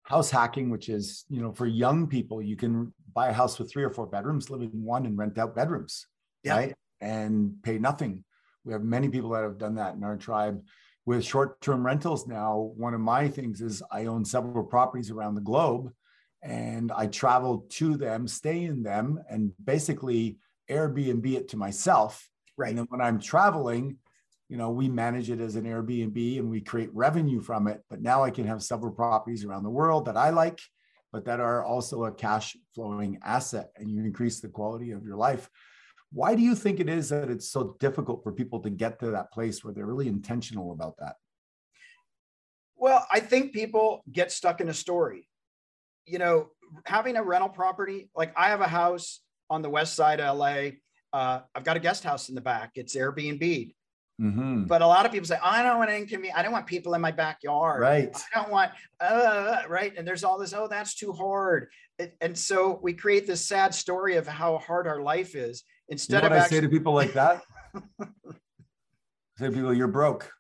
house 0.06 0.32
hacking, 0.32 0.70
which 0.70 0.88
is 0.90 1.26
you 1.30 1.42
know 1.42 1.52
for 1.52 1.66
young 1.66 2.08
people, 2.08 2.42
you 2.42 2.56
can 2.56 2.94
buy 3.14 3.30
a 3.30 3.34
house 3.34 3.60
with 3.60 3.72
three 3.72 3.84
or 3.84 3.90
four 3.90 4.08
bedrooms, 4.08 4.50
live 4.50 4.62
in 4.62 4.84
one, 4.84 5.06
and 5.06 5.18
rent 5.18 5.38
out 5.38 5.56
bedrooms, 5.56 6.08
yeah. 6.44 6.56
right? 6.56 6.76
And 7.02 7.56
pay 7.64 7.78
nothing. 7.78 8.24
We 8.64 8.74
have 8.74 8.84
many 8.84 9.10
people 9.10 9.30
that 9.32 9.44
have 9.44 9.58
done 9.58 9.76
that 9.76 9.96
in 9.96 10.04
our 10.04 10.18
tribe. 10.18 10.62
With 11.06 11.24
short-term 11.24 11.86
rentals 11.86 12.26
now, 12.26 12.72
one 12.76 12.96
of 12.96 13.00
my 13.00 13.28
things 13.28 13.62
is 13.62 13.84
I 13.92 14.06
own 14.06 14.26
several 14.26 14.64
properties 14.64 15.12
around 15.12 15.36
the 15.36 15.42
globe, 15.42 15.92
and 16.42 16.92
I 16.92 17.08
travel 17.08 17.68
to 17.70 17.96
them, 17.96 18.28
stay 18.28 18.64
in 18.64 18.82
them, 18.82 19.20
and 19.30 19.52
basically 19.64 20.38
Airbnb 20.70 21.32
it 21.34 21.50
to 21.50 21.58
myself. 21.58 22.28
Right. 22.58 22.70
And 22.70 22.80
then 22.80 22.88
when 22.90 23.02
I'm 23.02 23.20
traveling, 23.20 23.98
you 24.50 24.58
know, 24.58 24.70
we 24.70 24.90
manage 24.90 25.30
it 25.30 25.40
as 25.40 25.56
an 25.56 25.66
Airbnb 25.66 26.40
and 26.40 26.50
we 26.50 26.62
create 26.62 26.90
revenue 26.94 27.42
from 27.42 27.68
it. 27.68 27.82
But 27.90 28.02
now 28.02 28.24
I 28.24 28.30
can 28.30 28.46
have 28.46 28.62
several 28.62 28.92
properties 28.92 29.44
around 29.44 29.64
the 29.64 29.70
world 29.70 30.06
that 30.06 30.18
I 30.18 30.30
like, 30.30 30.60
but 31.12 31.26
that 31.26 31.40
are 31.40 31.64
also 31.64 32.06
a 32.06 32.12
cash 32.12 32.56
flowing 32.74 33.20
asset 33.24 33.72
and 33.76 33.90
you 33.90 34.04
increase 34.04 34.40
the 34.40 34.50
quality 34.50 34.92
of 34.92 35.04
your 35.04 35.16
life. 35.16 35.50
Why 36.12 36.36
do 36.36 36.44
you 36.44 36.56
think 36.56 36.80
it 36.80 36.90
is 36.90 37.10
that 37.10 37.30
it's 37.30 37.50
so 37.50 37.76
difficult 37.80 38.24
for 38.24 38.32
people 38.32 38.60
to 38.62 38.70
get 38.70 39.00
to 39.00 39.12
that 39.12 39.32
place 39.32 39.64
where 39.64 39.74
they're 39.74 39.86
really 39.86 40.08
intentional 40.08 40.72
about 40.72 40.98
that? 41.00 41.16
Well, 42.78 43.06
I 43.12 43.22
think 43.22 43.54
people 43.54 44.04
get 44.12 44.32
stuck 44.32 44.62
in 44.62 44.70
a 44.70 44.74
story. 44.74 45.28
You 46.06 46.20
know, 46.20 46.50
having 46.86 47.16
a 47.16 47.24
rental 47.24 47.50
property, 47.50 48.10
like 48.16 48.32
I 48.38 48.50
have 48.50 48.62
a 48.62 48.68
house 48.68 49.22
on 49.50 49.62
the 49.62 49.70
west 49.70 49.96
side 49.96 50.20
of 50.20 50.38
LA. 50.38 50.70
Uh, 51.12 51.42
I've 51.56 51.64
got 51.64 51.78
a 51.78 51.80
guest 51.80 52.04
house 52.04 52.30
in 52.30 52.36
the 52.36 52.42
back. 52.42 52.72
It's 52.76 52.96
Airbnb. 52.96 53.74
Mm-hmm. 54.22 54.64
But 54.64 54.82
a 54.82 54.88
lot 54.88 55.06
of 55.06 55.12
people 55.12 55.28
say, 55.28 55.38
I 55.44 55.62
don't 55.62 55.78
want 55.78 55.90
inconvenience. 55.92 56.38
I 56.38 56.44
don't 56.44 56.54
want 56.54 56.68
people 56.68 56.94
in 56.94 57.02
my 57.02 57.12
backyard. 57.12 57.82
Right. 57.82 58.16
I 58.34 58.42
don't 58.42 58.52
want, 58.52 58.72
uh, 59.00 59.64
right. 59.68 59.94
And 59.98 60.08
there's 60.08 60.24
all 60.24 60.40
this, 60.40 60.54
oh, 60.54 60.68
that's 60.68 60.96
too 60.96 61.12
hard. 61.12 61.68
And 62.22 62.38
so 62.38 62.80
we 62.82 62.94
create 62.94 63.28
this 63.28 63.46
sad 63.46 63.74
story 63.74 64.16
of 64.16 64.28
how 64.28 64.58
hard 64.60 64.88
our 64.88 65.02
life 65.02 65.36
is 65.36 65.64
instead 65.90 66.24
you 66.24 66.30
know 66.30 66.36
of. 66.36 66.40
What 66.40 66.42
actually- 66.44 66.58
I 66.58 66.62
say 66.62 66.68
to 66.68 66.70
people 66.70 66.94
like 66.94 67.14
that? 67.14 67.42
I 68.02 68.06
say 69.38 69.46
to 69.48 69.52
people, 69.52 69.74
you're 69.74 69.88
broke. 69.88 70.32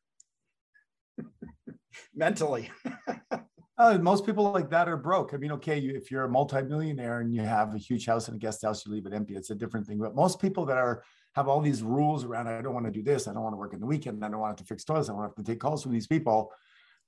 Mentally. 2.13 2.71
Uh, 3.77 3.97
most 3.97 4.25
people 4.25 4.51
like 4.51 4.69
that 4.69 4.87
are 4.87 4.95
broke. 4.95 5.33
I 5.33 5.37
mean, 5.37 5.51
okay, 5.53 5.77
you, 5.77 5.95
if 5.95 6.09
you're 6.09 6.23
a 6.23 6.29
multimillionaire 6.29 7.19
and 7.19 7.33
you 7.33 7.41
have 7.41 7.75
a 7.75 7.77
huge 7.77 8.05
house 8.05 8.29
and 8.29 8.37
a 8.37 8.39
guest 8.39 8.61
house, 8.61 8.85
you 8.85 8.91
leave 8.91 9.05
it 9.05 9.13
empty. 9.13 9.35
It's 9.35 9.49
a 9.49 9.55
different 9.55 9.85
thing. 9.85 9.97
But 9.97 10.15
most 10.15 10.39
people 10.39 10.65
that 10.67 10.77
are 10.77 11.03
have 11.33 11.49
all 11.49 11.59
these 11.59 11.83
rules 11.83 12.23
around, 12.23 12.47
I 12.47 12.61
don't 12.61 12.73
want 12.73 12.85
to 12.85 12.91
do 12.91 13.03
this. 13.03 13.27
I 13.27 13.33
don't 13.33 13.43
want 13.43 13.51
to 13.51 13.57
work 13.57 13.73
in 13.73 13.81
the 13.81 13.85
weekend. 13.85 14.23
I 14.23 14.29
don't 14.29 14.39
want 14.39 14.57
to 14.59 14.63
fix 14.63 14.85
toilets. 14.85 15.09
I 15.09 15.13
don't 15.13 15.23
have 15.23 15.35
to 15.35 15.43
take 15.43 15.59
calls 15.59 15.83
from 15.83 15.91
these 15.91 16.07
people. 16.07 16.53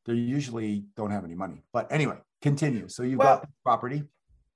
They 0.05 0.13
usually 0.13 0.83
don't 0.97 1.11
have 1.11 1.23
any 1.23 1.35
money. 1.35 1.63
But 1.71 1.89
anyway, 1.89 2.17
continue. 2.41 2.89
So 2.89 3.03
you've 3.03 3.19
well, 3.19 3.37
got 3.37 3.49
property. 3.63 4.03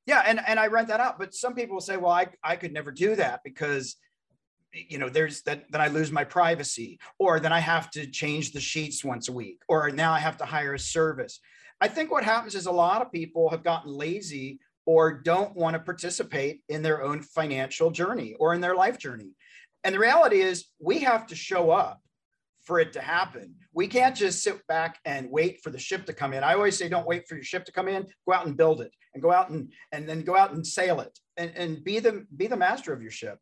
Yeah, 0.05 0.23
and 0.25 0.41
and 0.45 0.59
I 0.59 0.67
rent 0.67 0.89
that 0.89 0.99
out. 0.99 1.17
But 1.17 1.33
some 1.33 1.55
people 1.55 1.79
say, 1.79 1.95
well, 1.95 2.11
I 2.11 2.27
I 2.43 2.57
could 2.57 2.73
never 2.73 2.91
do 2.91 3.15
that 3.15 3.39
because 3.45 3.95
you 4.73 4.97
know 4.97 5.09
there's 5.09 5.41
that 5.41 5.65
then 5.69 5.81
i 5.81 5.87
lose 5.87 6.13
my 6.13 6.23
privacy 6.23 6.97
or 7.19 7.41
then 7.41 7.51
i 7.51 7.59
have 7.59 7.91
to 7.91 8.07
change 8.07 8.53
the 8.53 8.59
sheets 8.61 9.03
once 9.03 9.27
a 9.27 9.31
week 9.33 9.61
or 9.67 9.89
now 9.91 10.13
i 10.13 10.19
have 10.19 10.37
to 10.37 10.45
hire 10.45 10.73
a 10.73 10.79
service 10.79 11.41
I 11.81 11.87
think 11.87 12.11
what 12.11 12.23
happens 12.23 12.53
is 12.53 12.67
a 12.67 12.71
lot 12.71 13.01
of 13.01 13.11
people 13.11 13.49
have 13.49 13.63
gotten 13.63 13.91
lazy 13.91 14.59
or 14.85 15.11
don't 15.11 15.55
want 15.55 15.73
to 15.73 15.79
participate 15.79 16.61
in 16.69 16.83
their 16.83 17.03
own 17.03 17.21
financial 17.21 17.89
journey 17.89 18.35
or 18.39 18.53
in 18.53 18.61
their 18.61 18.75
life 18.75 18.99
journey. 18.99 19.31
And 19.83 19.95
the 19.95 19.99
reality 19.99 20.41
is, 20.41 20.65
we 20.79 20.99
have 20.99 21.25
to 21.27 21.35
show 21.35 21.71
up 21.71 21.99
for 22.63 22.79
it 22.79 22.93
to 22.93 23.01
happen. 23.01 23.55
We 23.73 23.87
can't 23.87 24.15
just 24.15 24.43
sit 24.43 24.65
back 24.67 24.99
and 25.05 25.31
wait 25.31 25.61
for 25.63 25.71
the 25.71 25.79
ship 25.79 26.05
to 26.05 26.13
come 26.13 26.33
in. 26.33 26.43
I 26.43 26.53
always 26.53 26.77
say, 26.77 26.87
don't 26.87 27.07
wait 27.07 27.27
for 27.27 27.33
your 27.33 27.43
ship 27.43 27.65
to 27.65 27.71
come 27.71 27.87
in. 27.87 28.05
Go 28.27 28.33
out 28.33 28.45
and 28.45 28.55
build 28.55 28.81
it, 28.81 28.91
and 29.13 29.23
go 29.23 29.31
out 29.31 29.49
and 29.49 29.71
and 29.91 30.07
then 30.07 30.21
go 30.21 30.37
out 30.37 30.53
and 30.53 30.65
sail 30.65 30.99
it, 30.99 31.17
and, 31.37 31.51
and 31.55 31.83
be 31.83 31.97
the 31.99 32.25
be 32.37 32.45
the 32.45 32.57
master 32.57 32.93
of 32.93 33.01
your 33.01 33.11
ship. 33.11 33.39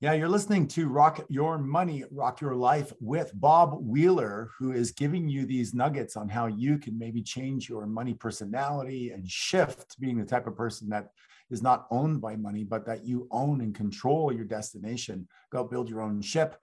Yeah, 0.00 0.12
you're 0.12 0.28
listening 0.28 0.68
to 0.68 0.86
Rock 0.86 1.26
Your 1.28 1.58
Money, 1.58 2.04
Rock 2.12 2.40
Your 2.40 2.54
Life 2.54 2.92
with 3.00 3.32
Bob 3.34 3.80
Wheeler, 3.80 4.48
who 4.56 4.70
is 4.70 4.92
giving 4.92 5.28
you 5.28 5.44
these 5.44 5.74
nuggets 5.74 6.16
on 6.16 6.28
how 6.28 6.46
you 6.46 6.78
can 6.78 6.96
maybe 6.96 7.20
change 7.20 7.68
your 7.68 7.84
money 7.84 8.14
personality 8.14 9.10
and 9.10 9.28
shift 9.28 9.98
being 9.98 10.16
the 10.16 10.24
type 10.24 10.46
of 10.46 10.54
person 10.54 10.88
that 10.90 11.08
is 11.50 11.64
not 11.64 11.88
owned 11.90 12.20
by 12.20 12.36
money, 12.36 12.62
but 12.62 12.86
that 12.86 13.04
you 13.04 13.26
own 13.32 13.60
and 13.60 13.74
control 13.74 14.32
your 14.32 14.44
destination. 14.44 15.26
Go 15.50 15.64
build 15.64 15.88
your 15.88 16.02
own 16.02 16.22
ship. 16.22 16.60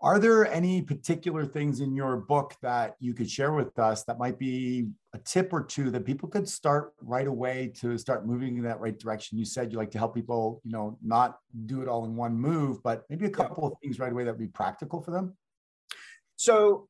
Are 0.00 0.20
there 0.20 0.46
any 0.46 0.80
particular 0.80 1.44
things 1.44 1.80
in 1.80 1.96
your 1.96 2.18
book 2.18 2.54
that 2.62 2.94
you 3.00 3.14
could 3.14 3.28
share 3.28 3.52
with 3.52 3.76
us 3.80 4.04
that 4.04 4.20
might 4.20 4.38
be 4.38 4.86
a 5.14 5.18
tip 5.18 5.52
or 5.52 5.62
two 5.62 5.90
that 5.92 6.04
people 6.04 6.28
could 6.28 6.48
start 6.48 6.92
right 7.00 7.28
away 7.28 7.72
to 7.76 7.96
start 7.96 8.26
moving 8.26 8.58
in 8.58 8.64
that 8.64 8.80
right 8.80 8.98
direction? 8.98 9.38
You 9.38 9.44
said 9.44 9.72
you 9.72 9.78
like 9.78 9.92
to 9.92 9.98
help 9.98 10.14
people, 10.14 10.60
you 10.64 10.72
know, 10.72 10.98
not 11.02 11.38
do 11.66 11.80
it 11.80 11.88
all 11.88 12.04
in 12.04 12.16
one 12.16 12.36
move, 12.36 12.82
but 12.82 13.04
maybe 13.08 13.24
a 13.24 13.30
couple 13.30 13.66
of 13.66 13.74
things 13.80 13.98
right 14.00 14.10
away 14.10 14.24
that 14.24 14.32
would 14.32 14.40
be 14.40 14.48
practical 14.48 15.00
for 15.00 15.12
them. 15.12 15.36
So, 16.36 16.88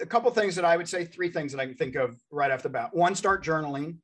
a 0.00 0.06
couple 0.06 0.30
things 0.30 0.54
that 0.54 0.64
I 0.64 0.76
would 0.76 0.88
say, 0.88 1.04
three 1.04 1.30
things 1.30 1.52
that 1.52 1.60
I 1.60 1.66
can 1.66 1.74
think 1.74 1.96
of 1.96 2.16
right 2.30 2.50
off 2.50 2.62
the 2.62 2.68
bat. 2.68 2.94
One, 2.94 3.14
start 3.14 3.44
journaling 3.44 3.96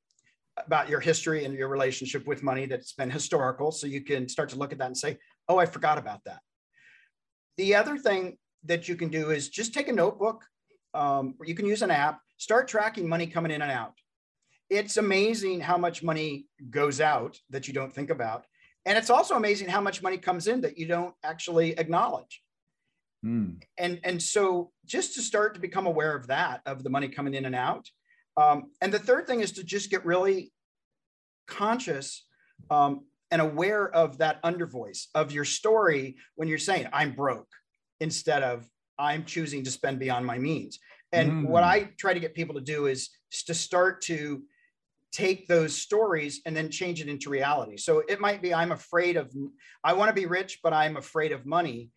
about 0.59 0.89
your 0.89 1.01
history 1.01 1.45
and 1.45 1.55
your 1.55 1.69
relationship 1.69 2.27
with 2.27 2.43
money 2.43 2.67
that's 2.67 2.93
been 2.93 3.11
historical. 3.11 3.71
So 3.71 3.87
you 3.87 4.03
can 4.03 4.29
start 4.29 4.49
to 4.51 4.57
look 4.57 4.73
at 4.73 4.79
that 4.79 4.87
and 4.87 4.97
say, 4.97 5.17
oh, 5.49 5.59
I 5.59 5.67
forgot 5.67 5.97
about 5.97 6.25
that. 6.25 6.41
The 7.57 7.75
other 7.75 7.97
thing 7.99 8.37
that 8.65 8.89
you 8.89 8.97
can 8.97 9.09
do 9.09 9.31
is 9.31 9.49
just 9.49 9.73
take 9.73 9.89
a 9.89 9.93
notebook. 9.93 10.45
Um, 10.93 11.35
you 11.45 11.55
can 11.55 11.67
use 11.67 11.83
an 11.83 11.91
app, 11.91 12.21
start 12.37 12.69
tracking 12.69 13.09
money 13.09 13.27
coming 13.27 13.53
in 13.53 13.63
and 13.63 13.71
out. 13.71 13.95
It's 14.69 14.97
amazing 14.97 15.61
how 15.61 15.77
much 15.77 16.03
money 16.03 16.47
goes 16.71 17.01
out 17.01 17.39
that 17.51 17.69
you 17.69 17.75
don't 17.75 17.93
think 17.93 18.11
about. 18.11 18.45
And 18.85 18.97
it's 18.99 19.11
also 19.11 19.37
amazing 19.37 19.69
how 19.69 19.81
much 19.81 20.03
money 20.03 20.19
comes 20.19 20.47
in 20.47 20.61
that 20.63 20.79
you 20.79 20.87
don't 20.87 21.15
actually 21.25 21.73
acknowledge. 21.79 22.43
Mm. 23.25 23.63
And, 23.79 24.01
and 24.05 24.23
so 24.23 24.71
just 24.85 25.15
to 25.15 25.23
start 25.23 25.55
to 25.55 25.61
become 25.61 25.87
aware 25.87 26.15
of 26.15 26.29
that, 26.29 26.63
of 26.67 26.85
the 26.85 26.91
money 26.91 27.09
coming 27.09 27.35
in 27.35 27.45
and 27.45 27.55
out. 27.55 27.89
Um, 28.37 28.71
and 28.81 28.93
the 28.93 28.99
third 28.99 29.27
thing 29.27 29.41
is 29.41 29.53
to 29.53 29.65
just 29.65 29.91
get 29.91 30.05
really 30.05 30.53
conscious 31.47 32.27
um, 32.71 33.07
and 33.31 33.43
aware 33.43 33.89
of 33.89 34.19
that 34.19 34.43
undervoice 34.43 35.07
of 35.15 35.33
your 35.33 35.45
story 35.45 36.17
when 36.37 36.49
you're 36.49 36.59
saying, 36.59 36.89
I'm 36.93 37.13
broke, 37.13 37.49
instead 38.01 38.43
of 38.43 38.69
I'm 38.99 39.25
choosing 39.25 39.65
to 39.65 39.71
spend 39.71 39.99
beyond 39.99 40.25
my 40.27 40.39
means. 40.39 40.79
And 41.17 41.33
mm. 41.33 41.49
what 41.49 41.65
I 41.65 41.91
try 41.99 42.15
to 42.15 42.21
get 42.21 42.35
people 42.35 42.55
to 42.55 42.61
do 42.61 42.87
is 42.87 43.11
to 43.47 43.55
start 43.55 44.03
to 44.03 44.43
take 45.13 45.49
those 45.49 45.75
stories 45.75 46.43
and 46.45 46.55
then 46.55 46.71
change 46.71 47.01
it 47.01 47.09
into 47.09 47.31
reality. 47.31 47.79
So 47.79 48.03
it 48.07 48.21
might 48.21 48.43
be 48.43 48.53
I'm 48.53 48.73
afraid 48.73 49.17
of 49.17 49.33
I 49.83 49.95
want 49.95 50.11
to 50.11 50.15
be 50.15 50.27
rich, 50.27 50.61
but 50.63 50.73
I'm 50.75 50.97
afraid 50.97 51.33
of 51.33 51.47
money. 51.47 51.91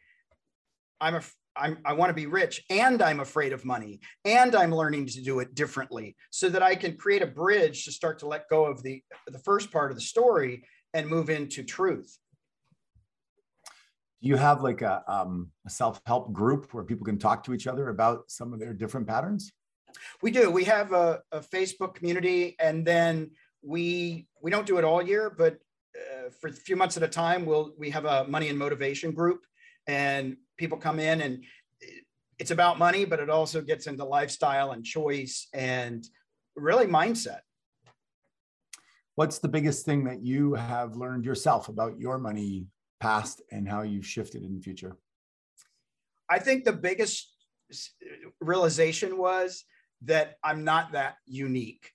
I'm 1.01 1.15
a 1.15 1.21
I'm, 1.55 1.79
I 1.83 1.93
want 1.93 2.09
to 2.09 2.13
be 2.13 2.27
rich 2.27 2.63
and 2.69 3.01
I'm 3.01 3.19
afraid 3.19 3.51
of 3.51 3.65
money 3.65 3.99
and 4.23 4.55
I'm 4.55 4.73
learning 4.73 5.07
to 5.07 5.21
do 5.21 5.39
it 5.39 5.55
differently 5.55 6.15
so 6.29 6.47
that 6.47 6.63
I 6.63 6.75
can 6.75 6.95
create 6.95 7.21
a 7.21 7.27
bridge 7.27 7.83
to 7.85 7.91
start 7.91 8.19
to 8.19 8.27
let 8.27 8.47
go 8.49 8.65
of 8.65 8.81
the 8.83 9.03
the 9.27 9.39
first 9.39 9.69
part 9.71 9.91
of 9.91 9.97
the 9.97 10.01
story 10.01 10.63
and 10.93 11.07
move 11.07 11.29
into 11.29 11.63
truth. 11.63 12.17
Do 14.21 14.27
you 14.27 14.35
have 14.35 14.61
like 14.61 14.81
a, 14.81 15.03
um, 15.07 15.51
a 15.65 15.69
self-help 15.69 16.33
group 16.33 16.73
where 16.73 16.83
people 16.83 17.05
can 17.05 17.17
talk 17.17 17.43
to 17.45 17.53
each 17.53 17.67
other 17.67 17.89
about 17.89 18.29
some 18.29 18.53
of 18.53 18.59
their 18.59 18.73
different 18.73 19.07
patterns? 19.07 19.51
We 20.21 20.31
do. 20.31 20.51
We 20.51 20.65
have 20.65 20.91
a, 20.91 21.21
a 21.31 21.39
Facebook 21.39 21.95
community, 21.95 22.55
and 22.59 22.85
then 22.85 23.31
we 23.61 24.27
we 24.41 24.51
don't 24.51 24.67
do 24.67 24.77
it 24.77 24.83
all 24.83 25.01
year, 25.01 25.29
but 25.29 25.57
uh, 25.95 26.29
for 26.39 26.47
a 26.47 26.53
few 26.53 26.75
months 26.75 26.95
at 26.97 27.03
a 27.03 27.07
time, 27.07 27.45
we'll 27.45 27.73
we 27.77 27.89
have 27.89 28.05
a 28.05 28.25
money 28.27 28.49
and 28.49 28.57
motivation 28.57 29.11
group, 29.11 29.45
and 29.87 30.37
people 30.57 30.77
come 30.77 30.99
in, 30.99 31.21
and 31.21 31.43
it's 32.37 32.51
about 32.51 32.77
money, 32.77 33.05
but 33.05 33.19
it 33.19 33.29
also 33.29 33.61
gets 33.61 33.87
into 33.87 34.05
lifestyle 34.05 34.71
and 34.71 34.83
choice 34.85 35.47
and 35.53 36.07
really 36.55 36.85
mindset. 36.85 37.39
What's 39.15 39.39
the 39.39 39.49
biggest 39.49 39.85
thing 39.85 40.05
that 40.05 40.21
you 40.21 40.53
have 40.53 40.95
learned 40.95 41.25
yourself 41.25 41.67
about 41.67 41.99
your 41.99 42.17
money 42.17 42.67
past 42.99 43.41
and 43.51 43.67
how 43.67 43.81
you've 43.81 44.05
shifted 44.05 44.43
in 44.43 44.55
the 44.55 44.61
future? 44.61 44.97
I 46.29 46.39
think 46.39 46.63
the 46.63 46.73
biggest 46.73 47.33
realization 48.39 49.17
was 49.17 49.63
that 50.03 50.35
I'm 50.43 50.63
not 50.63 50.93
that 50.93 51.15
unique 51.25 51.91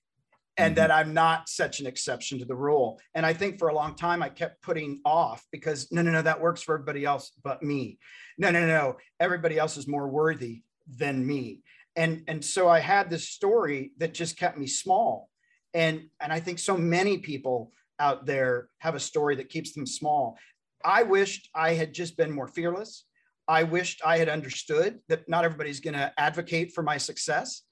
and 0.57 0.75
mm-hmm. 0.75 0.81
that 0.81 0.91
I'm 0.91 1.13
not 1.13 1.49
such 1.49 1.79
an 1.79 1.87
exception 1.87 2.39
to 2.39 2.45
the 2.45 2.55
rule. 2.55 2.99
And 3.13 3.25
I 3.25 3.33
think 3.33 3.59
for 3.59 3.69
a 3.69 3.75
long 3.75 3.95
time 3.95 4.21
I 4.21 4.29
kept 4.29 4.61
putting 4.61 5.01
off 5.05 5.45
because 5.51 5.91
no, 5.91 6.01
no, 6.01 6.11
no, 6.11 6.21
that 6.21 6.41
works 6.41 6.61
for 6.61 6.75
everybody 6.75 7.05
else 7.05 7.31
but 7.43 7.63
me. 7.63 7.97
No, 8.37 8.51
no, 8.51 8.65
no, 8.65 8.97
everybody 9.19 9.57
else 9.57 9.77
is 9.77 9.87
more 9.87 10.07
worthy 10.07 10.63
than 10.87 11.25
me. 11.25 11.61
And 11.95 12.23
and 12.27 12.43
so 12.43 12.67
I 12.67 12.79
had 12.79 13.09
this 13.09 13.29
story 13.29 13.91
that 13.97 14.13
just 14.13 14.37
kept 14.37 14.57
me 14.57 14.67
small. 14.67 15.29
And 15.73 16.09
and 16.19 16.31
I 16.31 16.39
think 16.39 16.59
so 16.59 16.77
many 16.77 17.17
people 17.19 17.71
out 17.99 18.25
there 18.25 18.69
have 18.79 18.95
a 18.95 18.99
story 18.99 19.35
that 19.37 19.49
keeps 19.49 19.73
them 19.73 19.85
small. 19.85 20.37
I 20.85 21.03
wished 21.03 21.49
I 21.55 21.73
had 21.73 21.93
just 21.93 22.15
been 22.15 22.31
more 22.31 22.47
fearless. 22.47 23.05
I 23.47 23.63
wished 23.63 24.01
I 24.05 24.17
had 24.17 24.29
understood 24.29 24.99
that 25.09 25.27
not 25.27 25.43
everybody's 25.43 25.79
going 25.79 25.93
to 25.95 26.13
advocate 26.17 26.73
for 26.73 26.83
my 26.83 26.97
success 26.97 27.63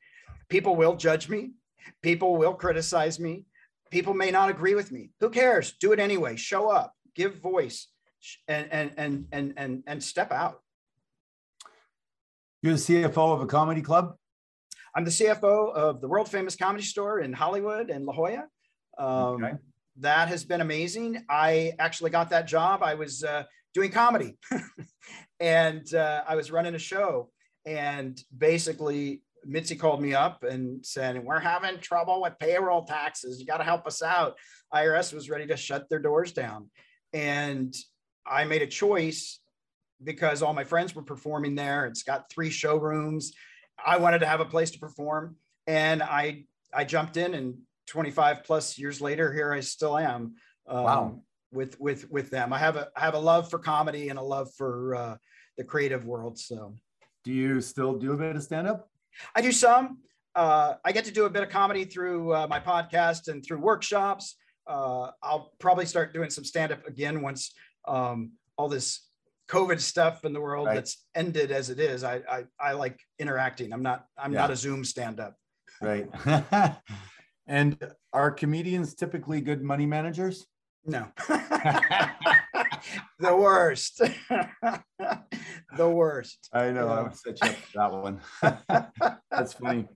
People 0.50 0.76
will 0.76 0.96
judge 0.96 1.30
me. 1.30 1.52
People 2.02 2.38
will 2.38 2.54
criticize 2.54 3.20
me. 3.20 3.46
People 3.92 4.14
may 4.14 4.32
not 4.32 4.50
agree 4.50 4.76
with 4.76 4.92
me. 4.92 5.10
Who 5.20 5.30
cares? 5.30 5.74
Do 5.80 5.92
it 5.92 6.00
anyway. 6.00 6.36
Show 6.36 6.70
up, 6.70 6.94
give 7.16 7.38
voice, 7.38 7.88
and 8.48 8.72
and 8.72 8.92
and 8.98 9.26
and 9.32 9.54
and, 9.58 9.84
and 9.88 10.04
step 10.04 10.32
out. 10.32 10.62
You're 12.62 12.74
the 12.74 12.80
CFO 12.80 13.34
of 13.34 13.42
a 13.42 13.46
comedy 13.46 13.82
club. 13.82 14.16
I'm 14.96 15.06
the 15.06 15.12
CFO 15.12 15.74
of 15.74 16.02
the 16.02 16.08
world 16.08 16.30
famous 16.30 16.56
comedy 16.56 16.84
store 16.84 17.20
in 17.20 17.34
Hollywood 17.34 17.90
and 17.90 18.06
La 18.06 18.14
Jolla. 18.14 18.48
Um, 18.98 19.08
okay. 19.44 19.54
That 19.98 20.28
has 20.28 20.44
been 20.44 20.62
amazing. 20.62 21.24
I 21.30 21.74
actually 21.80 22.10
got 22.10 22.30
that 22.32 22.48
job. 22.48 22.82
I 22.84 22.96
was 22.96 23.24
uh, 23.24 23.44
doing 23.74 23.92
comedy, 23.92 24.38
and 25.40 25.94
uh, 25.94 26.24
I 26.28 26.36
was 26.36 26.52
running 26.52 26.76
a 26.76 26.80
show, 26.80 27.30
and 27.66 28.20
basically 28.36 29.22
Mitzi 29.46 29.76
called 29.76 30.02
me 30.02 30.14
up 30.14 30.44
and 30.44 30.86
said, 30.86 31.24
We're 31.24 31.40
having 31.40 31.80
trouble 31.80 32.22
with 32.22 32.40
payroll 32.40 32.84
taxes. 32.84 33.40
You 33.40 33.46
got 33.46 33.58
to 33.58 33.64
help 33.64 33.86
us 33.88 34.02
out. 34.02 34.38
IRS 34.74 35.14
was 35.14 35.30
ready 35.30 35.48
to 35.48 35.58
shut 35.58 35.90
their 35.90 36.00
doors 36.00 36.32
down. 36.32 36.70
And 37.14 37.74
I 38.26 38.46
made 38.46 38.62
a 38.62 38.68
choice 38.68 39.40
because 40.04 40.42
all 40.42 40.54
my 40.54 40.64
friends 40.64 40.96
were 40.96 41.04
performing 41.04 41.56
there. 41.56 41.86
It's 41.86 42.04
got 42.04 42.30
three 42.30 42.50
showrooms. 42.50 43.34
I 43.84 43.98
wanted 43.98 44.20
to 44.20 44.26
have 44.26 44.40
a 44.40 44.46
place 44.46 44.72
to 44.72 44.80
perform. 44.80 45.36
And 45.68 46.02
I 46.02 46.46
I 46.74 46.84
jumped 46.86 47.18
in 47.18 47.34
and 47.34 47.58
25 47.88 48.44
plus 48.44 48.78
years 48.78 49.02
later, 49.02 49.34
here 49.34 49.52
I 49.54 49.60
still 49.60 49.98
am. 49.98 50.36
Um, 50.68 50.84
wow. 50.84 51.22
With 51.52 51.80
with 51.80 52.10
with 52.10 52.32
them, 52.32 52.52
I 52.52 52.58
have 52.58 52.78
a 52.78 52.90
I 52.96 53.02
have 53.02 53.14
a 53.14 53.20
love 53.20 53.48
for 53.52 53.60
comedy 53.60 54.10
and 54.10 54.18
a 54.18 54.22
love 54.24 54.50
for 54.58 54.96
uh, 54.96 55.18
the 55.56 55.64
creative 55.64 56.04
world. 56.04 56.40
So, 56.40 56.74
do 57.24 57.32
you 57.32 57.62
still 57.62 57.94
do 57.94 58.14
a 58.14 58.18
bit 58.18 58.36
of 58.36 58.42
stand 58.42 58.68
up? 58.68 58.90
I 59.36 59.42
do 59.42 59.52
some. 59.52 60.00
Uh, 60.34 60.76
I 60.84 60.92
get 60.92 61.06
to 61.06 61.12
do 61.12 61.26
a 61.26 61.30
bit 61.30 61.44
of 61.44 61.50
comedy 61.50 61.86
through 61.86 62.34
uh, 62.34 62.48
my 62.50 62.60
podcast 62.60 63.28
and 63.28 63.46
through 63.46 63.60
workshops. 63.60 64.36
Uh, 64.66 65.12
I'll 65.22 65.52
probably 65.60 65.86
start 65.86 66.12
doing 66.12 66.32
some 66.32 66.44
stand 66.44 66.72
up 66.72 66.88
again 66.88 67.22
once 67.22 67.54
um, 67.88 68.32
all 68.58 68.68
this 68.68 69.08
COVID 69.50 69.80
stuff 69.80 70.26
in 70.26 70.34
the 70.34 70.42
world 70.42 70.68
right. 70.68 70.76
that's 70.76 71.06
ended 71.16 71.52
as 71.52 71.70
it 71.70 71.80
is. 71.80 72.04
I, 72.04 72.22
I, 72.30 72.44
I 72.60 72.72
like 72.74 73.00
interacting. 73.20 73.74
I'm 73.74 73.84
not 73.84 74.06
I'm 74.18 74.34
yeah. 74.34 74.40
not 74.40 74.52
a 74.52 74.56
Zoom 74.56 74.84
stand 74.84 75.20
up. 75.20 75.36
Right. 75.82 76.08
and 77.48 77.78
are 78.12 78.32
comedians 78.32 78.94
typically 78.94 79.42
good 79.42 79.62
money 79.62 79.86
managers? 79.86 80.46
No. 80.86 81.08
the 83.20 83.36
worst. 83.36 83.98
the 85.78 85.90
worst. 85.90 86.50
I 86.54 86.72
know. 86.72 86.88
Yeah. 86.88 86.94
I 86.94 87.02
would 87.04 87.16
set 87.16 87.42
you 87.42 87.50
up 87.50 87.56
for 87.56 87.78
that 87.78 87.92
one. 87.92 88.22
That's 89.32 89.54
funny. 89.54 89.88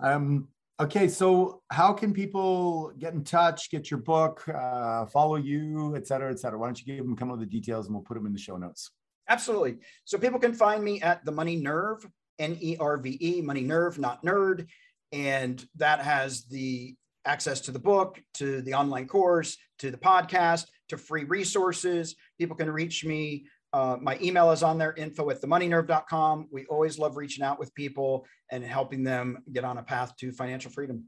Um, 0.00 0.48
okay, 0.80 1.08
so 1.08 1.62
how 1.70 1.92
can 1.92 2.12
people 2.12 2.92
get 2.98 3.14
in 3.14 3.22
touch, 3.22 3.70
get 3.70 3.90
your 3.90 4.00
book, 4.00 4.46
uh, 4.48 5.06
follow 5.06 5.36
you, 5.36 5.94
et 5.96 6.06
cetera, 6.06 6.30
et 6.30 6.38
cetera? 6.38 6.58
Why 6.58 6.66
don't 6.66 6.80
you 6.80 6.86
give 6.86 7.04
them 7.04 7.16
some 7.18 7.30
of 7.30 7.40
the 7.40 7.46
details 7.46 7.86
and 7.86 7.94
we'll 7.94 8.04
put 8.04 8.14
them 8.14 8.26
in 8.26 8.32
the 8.32 8.38
show 8.38 8.56
notes. 8.56 8.90
Absolutely. 9.28 9.76
So 10.04 10.18
people 10.18 10.38
can 10.38 10.52
find 10.52 10.82
me 10.82 11.00
at 11.00 11.24
the 11.24 11.32
Money 11.32 11.56
Nerve, 11.56 12.06
N 12.38 12.56
E 12.60 12.76
R 12.78 12.98
V 12.98 13.16
E, 13.20 13.40
Money 13.40 13.62
Nerve, 13.62 13.98
not 13.98 14.22
nerd. 14.24 14.66
And 15.12 15.64
that 15.76 16.00
has 16.00 16.44
the 16.44 16.94
access 17.24 17.60
to 17.62 17.72
the 17.72 17.78
book, 17.78 18.20
to 18.34 18.60
the 18.62 18.74
online 18.74 19.06
course, 19.06 19.56
to 19.78 19.90
the 19.90 19.96
podcast, 19.96 20.66
to 20.88 20.96
free 20.96 21.24
resources. 21.24 22.16
People 22.38 22.56
can 22.56 22.70
reach 22.70 23.04
me. 23.04 23.46
Uh, 23.72 23.96
my 24.00 24.18
email 24.22 24.52
is 24.52 24.62
on 24.62 24.78
there, 24.78 24.92
info 24.94 25.30
at 25.30 25.42
themoneynerve.com. 25.42 26.48
We 26.52 26.64
always 26.66 26.98
love 26.98 27.16
reaching 27.16 27.44
out 27.44 27.58
with 27.58 27.74
people 27.74 28.24
and 28.50 28.62
helping 28.62 29.02
them 29.02 29.38
get 29.52 29.64
on 29.64 29.78
a 29.78 29.82
path 29.82 30.14
to 30.18 30.30
financial 30.30 30.70
freedom. 30.70 31.04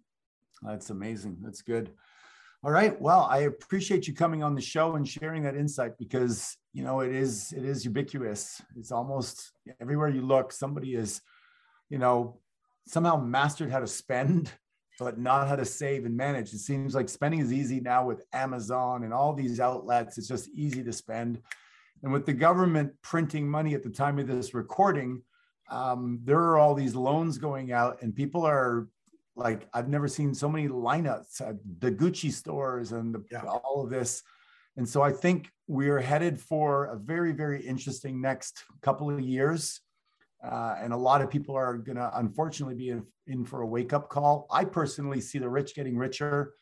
That's 0.62 0.90
amazing. 0.90 1.38
That's 1.42 1.62
good. 1.62 1.92
All 2.64 2.72
right. 2.72 3.00
Well, 3.00 3.28
I 3.30 3.40
appreciate 3.40 4.08
you 4.08 4.14
coming 4.14 4.42
on 4.42 4.54
the 4.56 4.60
show 4.60 4.96
and 4.96 5.06
sharing 5.06 5.44
that 5.44 5.54
insight 5.54 5.92
because 5.98 6.56
you 6.72 6.82
know 6.82 7.00
it 7.00 7.14
is 7.14 7.52
it 7.52 7.64
is 7.64 7.84
ubiquitous. 7.84 8.60
It's 8.76 8.90
almost 8.90 9.52
everywhere 9.80 10.08
you 10.08 10.22
look, 10.22 10.50
somebody 10.50 10.94
is, 10.96 11.20
you 11.90 11.98
know, 11.98 12.40
somehow 12.86 13.16
mastered 13.16 13.70
how 13.70 13.80
to 13.80 13.86
spend 13.86 14.52
but 14.98 15.18
not 15.18 15.48
how 15.48 15.56
to 15.56 15.64
save 15.64 16.04
and 16.04 16.16
manage. 16.16 16.52
It 16.52 16.58
seems 16.58 16.94
like 16.94 17.08
spending 17.08 17.40
is 17.40 17.52
easy 17.52 17.80
now 17.80 18.06
with 18.06 18.24
Amazon 18.32 19.04
and 19.04 19.12
all 19.12 19.32
these 19.34 19.60
outlets. 19.60 20.18
It's 20.18 20.28
just 20.28 20.48
easy 20.50 20.82
to 20.82 20.92
spend. 20.92 21.40
And 22.02 22.12
with 22.12 22.26
the 22.26 22.32
government 22.32 22.92
printing 23.02 23.48
money 23.48 23.74
at 23.74 23.82
the 23.82 23.90
time 23.90 24.18
of 24.18 24.26
this 24.26 24.54
recording, 24.54 25.22
um, 25.70 26.20
there 26.24 26.38
are 26.38 26.58
all 26.58 26.74
these 26.74 26.94
loans 26.94 27.38
going 27.38 27.72
out, 27.72 28.00
and 28.00 28.14
people 28.14 28.46
are 28.46 28.86
like, 29.34 29.68
I've 29.74 29.88
never 29.88 30.08
seen 30.08 30.32
so 30.32 30.48
many 30.48 30.68
lineups 30.68 31.40
at 31.40 31.56
the 31.80 31.90
Gucci 31.90 32.32
stores 32.32 32.92
and 32.92 33.14
the, 33.14 33.24
yeah. 33.30 33.42
all 33.42 33.82
of 33.84 33.90
this. 33.90 34.22
And 34.76 34.88
so 34.88 35.02
I 35.02 35.10
think 35.10 35.50
we're 35.66 36.00
headed 36.00 36.38
for 36.38 36.86
a 36.86 36.96
very, 36.96 37.32
very 37.32 37.62
interesting 37.62 38.20
next 38.20 38.62
couple 38.82 39.10
of 39.10 39.20
years. 39.20 39.80
Uh, 40.46 40.76
and 40.80 40.92
a 40.92 40.96
lot 40.96 41.22
of 41.22 41.30
people 41.30 41.56
are 41.56 41.76
going 41.76 41.96
to 41.96 42.10
unfortunately 42.18 42.74
be 42.74 42.90
in, 42.90 43.04
in 43.26 43.44
for 43.44 43.62
a 43.62 43.66
wake 43.66 43.92
up 43.92 44.08
call. 44.08 44.46
I 44.50 44.64
personally 44.64 45.20
see 45.20 45.38
the 45.38 45.48
rich 45.48 45.74
getting 45.74 45.96
richer 45.96 46.54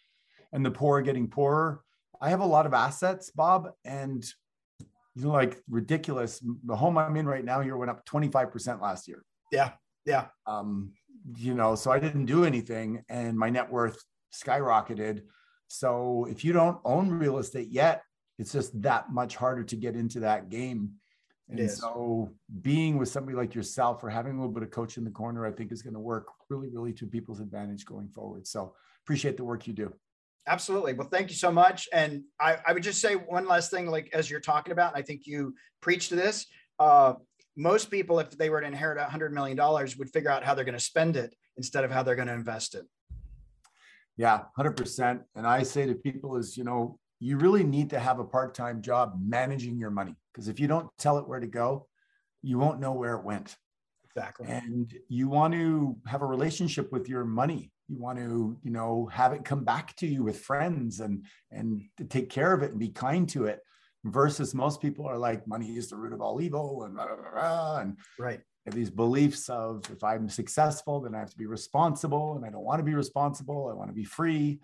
and 0.53 0.65
the 0.65 0.71
poor 0.71 1.03
getting 1.03 1.29
poorer. 1.29 1.83
I 2.21 2.31
have 2.31 2.41
a 2.41 2.47
lot 2.47 2.65
of 2.65 2.73
assets, 2.73 3.31
Bob, 3.31 3.69
and 3.85 4.25
you 5.15 5.27
know, 5.27 5.31
like 5.31 5.61
ridiculous. 5.69 6.43
The 6.65 6.77
home 6.77 6.97
I'm 6.97 7.17
in 7.17 7.27
right 7.27 7.45
now 7.45 7.61
here 7.61 7.77
went 7.77 7.91
up 7.91 8.07
25% 8.07 8.81
last 8.81 9.07
year. 9.07 9.25
Yeah. 9.53 9.73
Yeah. 10.07 10.27
Um, 10.47 10.93
you 11.37 11.55
know, 11.55 11.75
so 11.75 11.91
I 11.91 11.99
didn't 11.99 12.27
do 12.27 12.45
anything 12.45 13.03
and 13.09 13.39
my 13.39 13.51
net 13.51 13.71
worth 13.71 14.03
skyrocketed. 14.33 15.23
So 15.69 16.27
if 16.29 16.45
you 16.45 16.53
don't 16.53 16.79
own 16.85 17.11
real 17.11 17.39
estate 17.39 17.69
yet, 17.71 18.03
it's 18.39 18.53
just 18.53 18.81
that 18.83 19.11
much 19.11 19.37
harder 19.37 19.65
to 19.65 19.77
get 19.77 19.97
into 19.97 20.21
that 20.21 20.49
game. 20.49 20.93
And 21.49 21.71
so 21.71 22.31
being 22.63 22.97
with 22.97 23.09
somebody 23.09 23.37
like 23.37 23.55
yourself 23.55 24.03
or 24.03 24.09
having 24.09 24.33
a 24.33 24.37
little 24.37 24.53
bit 24.53 24.63
of 24.63 24.71
coach 24.71 24.97
in 24.97 25.05
the 25.05 25.11
corner, 25.11 25.47
I 25.47 25.51
think 25.51 25.73
is 25.73 25.83
going 25.83 25.95
to 25.95 26.01
work 26.01 26.27
really, 26.49 26.69
really 26.69 26.93
to 26.95 27.07
people's 27.07 27.41
advantage 27.41 27.85
going 27.85 28.09
forward. 28.09 28.47
So 28.47 28.75
appreciate 29.05 29.37
the 29.37 29.45
work 29.45 29.67
you 29.67 29.75
do. 29.75 29.93
Absolutely. 30.47 30.95
Well, 30.95 31.09
thank 31.09 31.31
you 31.31 31.37
so 31.37 31.51
much. 31.51 31.89
And 31.93 32.23
I, 32.41 32.57
I 32.67 32.73
would 32.73 32.83
just 32.83 33.01
say 33.01 33.15
one 33.15 33.47
last 33.47 33.71
thing, 33.71 33.87
like 33.87 34.11
as 34.13 34.31
you're 34.31 34.41
talking 34.41 34.73
about, 34.73 34.95
and 34.95 35.03
I 35.03 35.07
think 35.07 35.27
you 35.27 35.55
preach 35.81 36.09
to 36.09 36.17
this. 36.17 36.47
Uh, 36.79 37.15
most 37.57 37.91
people, 37.91 38.19
if 38.19 38.31
they 38.31 38.51
were 38.51 38.61
to 38.61 38.67
inherit 38.67 38.99
a 38.99 39.05
hundred 39.05 39.33
million 39.33 39.57
dollars, 39.57 39.97
would 39.97 40.11
figure 40.11 40.31
out 40.31 40.45
how 40.45 40.55
they're 40.55 40.65
going 40.65 40.77
to 40.77 40.85
spend 40.85 41.17
it 41.17 41.35
instead 41.57 41.85
of 41.85 41.91
how 41.91 42.03
they're 42.03 42.17
going 42.17 42.29
to 42.29 42.35
invest 42.35 42.75
it. 42.75 42.85
Yeah, 44.17 44.43
100%. 44.59 45.21
And 45.35 45.47
I 45.47 45.63
say 45.63 45.87
to 45.87 45.95
people 45.95 46.37
is, 46.37 46.57
you 46.57 46.65
know, 46.65 46.99
you 47.21 47.37
really 47.39 47.65
need 47.65 47.91
to 47.91 47.99
have 47.99 48.19
a 48.19 48.25
part-time 48.25 48.83
job 48.83 49.19
managing 49.21 49.79
your 49.79 49.91
money 49.91 50.15
because 50.35 50.49
if 50.49 50.59
you 50.59 50.67
don't 50.67 50.89
tell 50.99 51.19
it 51.19 51.29
where 51.29 51.41
to 51.41 51.47
go, 51.47 51.87
you 52.43 52.59
won't 52.59 52.81
know 52.81 52.93
where 52.93 53.15
it 53.15 53.25
went. 53.25 53.57
Exactly. 54.05 54.49
And 54.49 54.93
you 55.09 55.29
want 55.29 55.55
to 55.55 55.97
have 56.07 56.23
a 56.23 56.27
relationship 56.27 56.93
with 56.93 57.09
your 57.09 57.25
money. 57.25 57.73
You 57.89 57.99
want 57.99 58.19
to, 58.19 58.57
you 58.63 58.71
know, 58.71 59.09
have 59.13 59.33
it 59.33 59.45
come 59.45 59.65
back 59.65 59.95
to 59.97 60.07
you 60.07 60.23
with 60.23 60.41
friends 60.41 61.01
and 61.01 61.25
and 61.51 61.83
to 61.99 62.05
take 62.05 62.31
care 62.31 62.53
of 62.53 62.63
it 62.63 62.71
and 62.71 62.81
be 62.81 62.89
kind 62.89 63.29
to 63.31 63.47
it. 63.47 63.61
Versus 64.05 64.55
most 64.55 64.83
people 64.83 65.07
are 65.07 65.17
like, 65.17 65.49
money 65.49 65.77
is 65.77 65.89
the 65.89 65.97
root 65.97 66.13
of 66.13 66.21
all 66.21 66.43
evil 66.43 66.85
and 66.85 66.95
blah, 66.95 67.07
blah, 67.07 67.31
blah, 67.33 67.79
and 67.79 67.97
right. 68.19 68.41
These 68.67 68.91
beliefs 68.91 69.51
of 69.51 69.85
if 69.91 70.03
I'm 70.03 70.29
successful, 70.29 71.01
then 71.01 71.15
I 71.15 71.19
have 71.19 71.31
to 71.31 71.37
be 71.37 71.47
responsible, 71.47 72.37
and 72.37 72.47
I 72.47 72.51
don't 72.51 72.65
want 72.65 72.81
to 72.81 72.85
be 72.85 72.95
responsible. 72.95 73.69
I 73.71 73.75
want 73.75 73.91
to 73.91 73.95
be 73.95 74.05
free. 74.05 74.61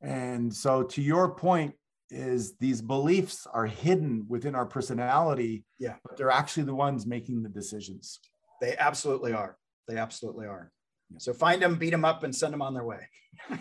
And 0.00 0.54
so, 0.54 0.82
to 0.82 1.02
your 1.02 1.34
point, 1.34 1.74
is 2.10 2.56
these 2.56 2.80
beliefs 2.80 3.46
are 3.52 3.66
hidden 3.66 4.24
within 4.28 4.54
our 4.54 4.66
personality, 4.66 5.64
yeah, 5.78 5.96
but 6.04 6.16
they're 6.16 6.30
actually 6.30 6.64
the 6.64 6.74
ones 6.74 7.06
making 7.06 7.42
the 7.42 7.48
decisions. 7.48 8.20
They 8.60 8.76
absolutely 8.76 9.32
are. 9.32 9.56
They 9.86 9.96
absolutely 9.96 10.46
are. 10.46 10.72
So 11.18 11.32
find 11.32 11.62
them, 11.62 11.76
beat 11.76 11.90
them 11.90 12.04
up, 12.04 12.22
and 12.22 12.34
send 12.34 12.52
them 12.52 12.62
on 12.62 12.74
their 12.74 12.84
way. 12.84 13.08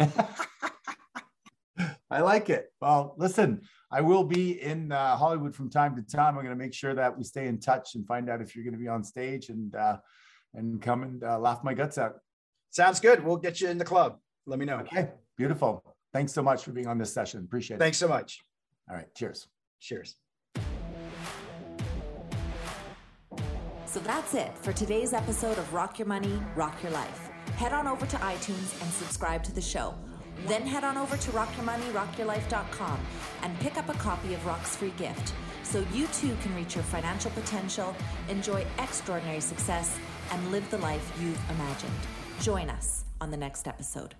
I 2.10 2.22
like 2.22 2.50
it. 2.50 2.72
Well, 2.82 3.16
listen, 3.18 3.62
I 3.92 4.02
will 4.02 4.24
be 4.24 4.62
in 4.62 4.92
uh, 4.92 5.16
Hollywood 5.18 5.56
from 5.56 5.70
time 5.70 5.96
to 5.96 6.02
time. 6.02 6.38
I'm 6.38 6.44
going 6.44 6.58
to 6.58 6.64
make 6.64 6.74
sure 6.74 6.94
that 6.94 7.18
we 7.18 7.24
stay 7.24 7.48
in 7.48 7.60
touch 7.60 7.96
and 7.96 8.08
find 8.08 8.30
out 8.30 8.42
if 8.42 8.56
you're 8.56 8.64
going 8.64 8.74
to 8.74 8.80
be 8.80 8.88
on 8.88 9.04
stage 9.04 9.50
and 9.50 9.76
uh, 9.76 9.98
and 10.54 10.82
come 10.82 11.04
and 11.04 11.24
uh, 11.24 11.38
laugh 11.38 11.64
my 11.64 11.74
guts 11.74 11.98
out. 11.98 12.16
Sounds 12.72 13.00
good. 13.00 13.24
We'll 13.24 13.38
get 13.38 13.62
you 13.62 13.70
in 13.70 13.78
the 13.78 13.86
club. 13.86 14.18
Let 14.46 14.60
me 14.60 14.66
know. 14.66 14.78
Okay, 14.80 15.10
beautiful. 15.38 15.97
Thanks 16.18 16.34
so 16.34 16.42
much 16.42 16.64
for 16.64 16.72
being 16.72 16.88
on 16.88 16.98
this 16.98 17.14
session. 17.14 17.44
Appreciate 17.44 17.78
Thanks 17.78 18.02
it. 18.02 18.08
Thanks 18.08 18.34
so 18.34 18.40
much. 18.40 18.44
All 18.90 18.96
right. 18.96 19.06
Cheers. 19.14 19.48
Cheers. 19.80 20.16
So 23.86 24.00
that's 24.00 24.34
it 24.34 24.58
for 24.58 24.74
today's 24.74 25.14
episode 25.14 25.60
of 25.60 25.72
Rock 25.76 26.00
Your 26.00 26.08
Money, 26.08 26.42
Rock 26.56 26.82
Your 26.82 26.92
Life. 26.92 27.30
Head 27.58 27.72
on 27.72 27.86
over 27.86 28.08
to 28.08 28.18
iTunes 28.18 28.82
and 28.82 28.92
subscribe 28.92 29.44
to 29.44 29.52
the 29.52 29.62
show. 29.62 29.94
Then 30.48 30.66
head 30.66 30.84
on 30.84 30.98
over 30.98 31.18
to 31.18 31.32
rockyourmoneyrockyourlife.com 31.32 33.00
and 33.44 33.60
pick 33.60 33.78
up 33.78 33.88
a 33.88 33.94
copy 34.00 34.34
of 34.34 34.44
Rock's 34.44 34.76
free 34.76 34.94
gift 34.98 35.36
so 35.62 35.86
you 35.94 36.08
too 36.08 36.36
can 36.42 36.56
reach 36.56 36.74
your 36.74 36.84
financial 36.86 37.30
potential, 37.30 37.96
enjoy 38.28 38.66
extraordinary 38.80 39.40
success, 39.40 39.96
and 40.32 40.52
live 40.52 40.68
the 40.72 40.80
life 40.80 41.14
you've 41.22 41.40
imagined. 41.52 41.94
Join 42.42 42.72
us 42.72 43.06
on 43.22 43.30
the 43.30 43.38
next 43.38 43.68
episode. 43.68 44.16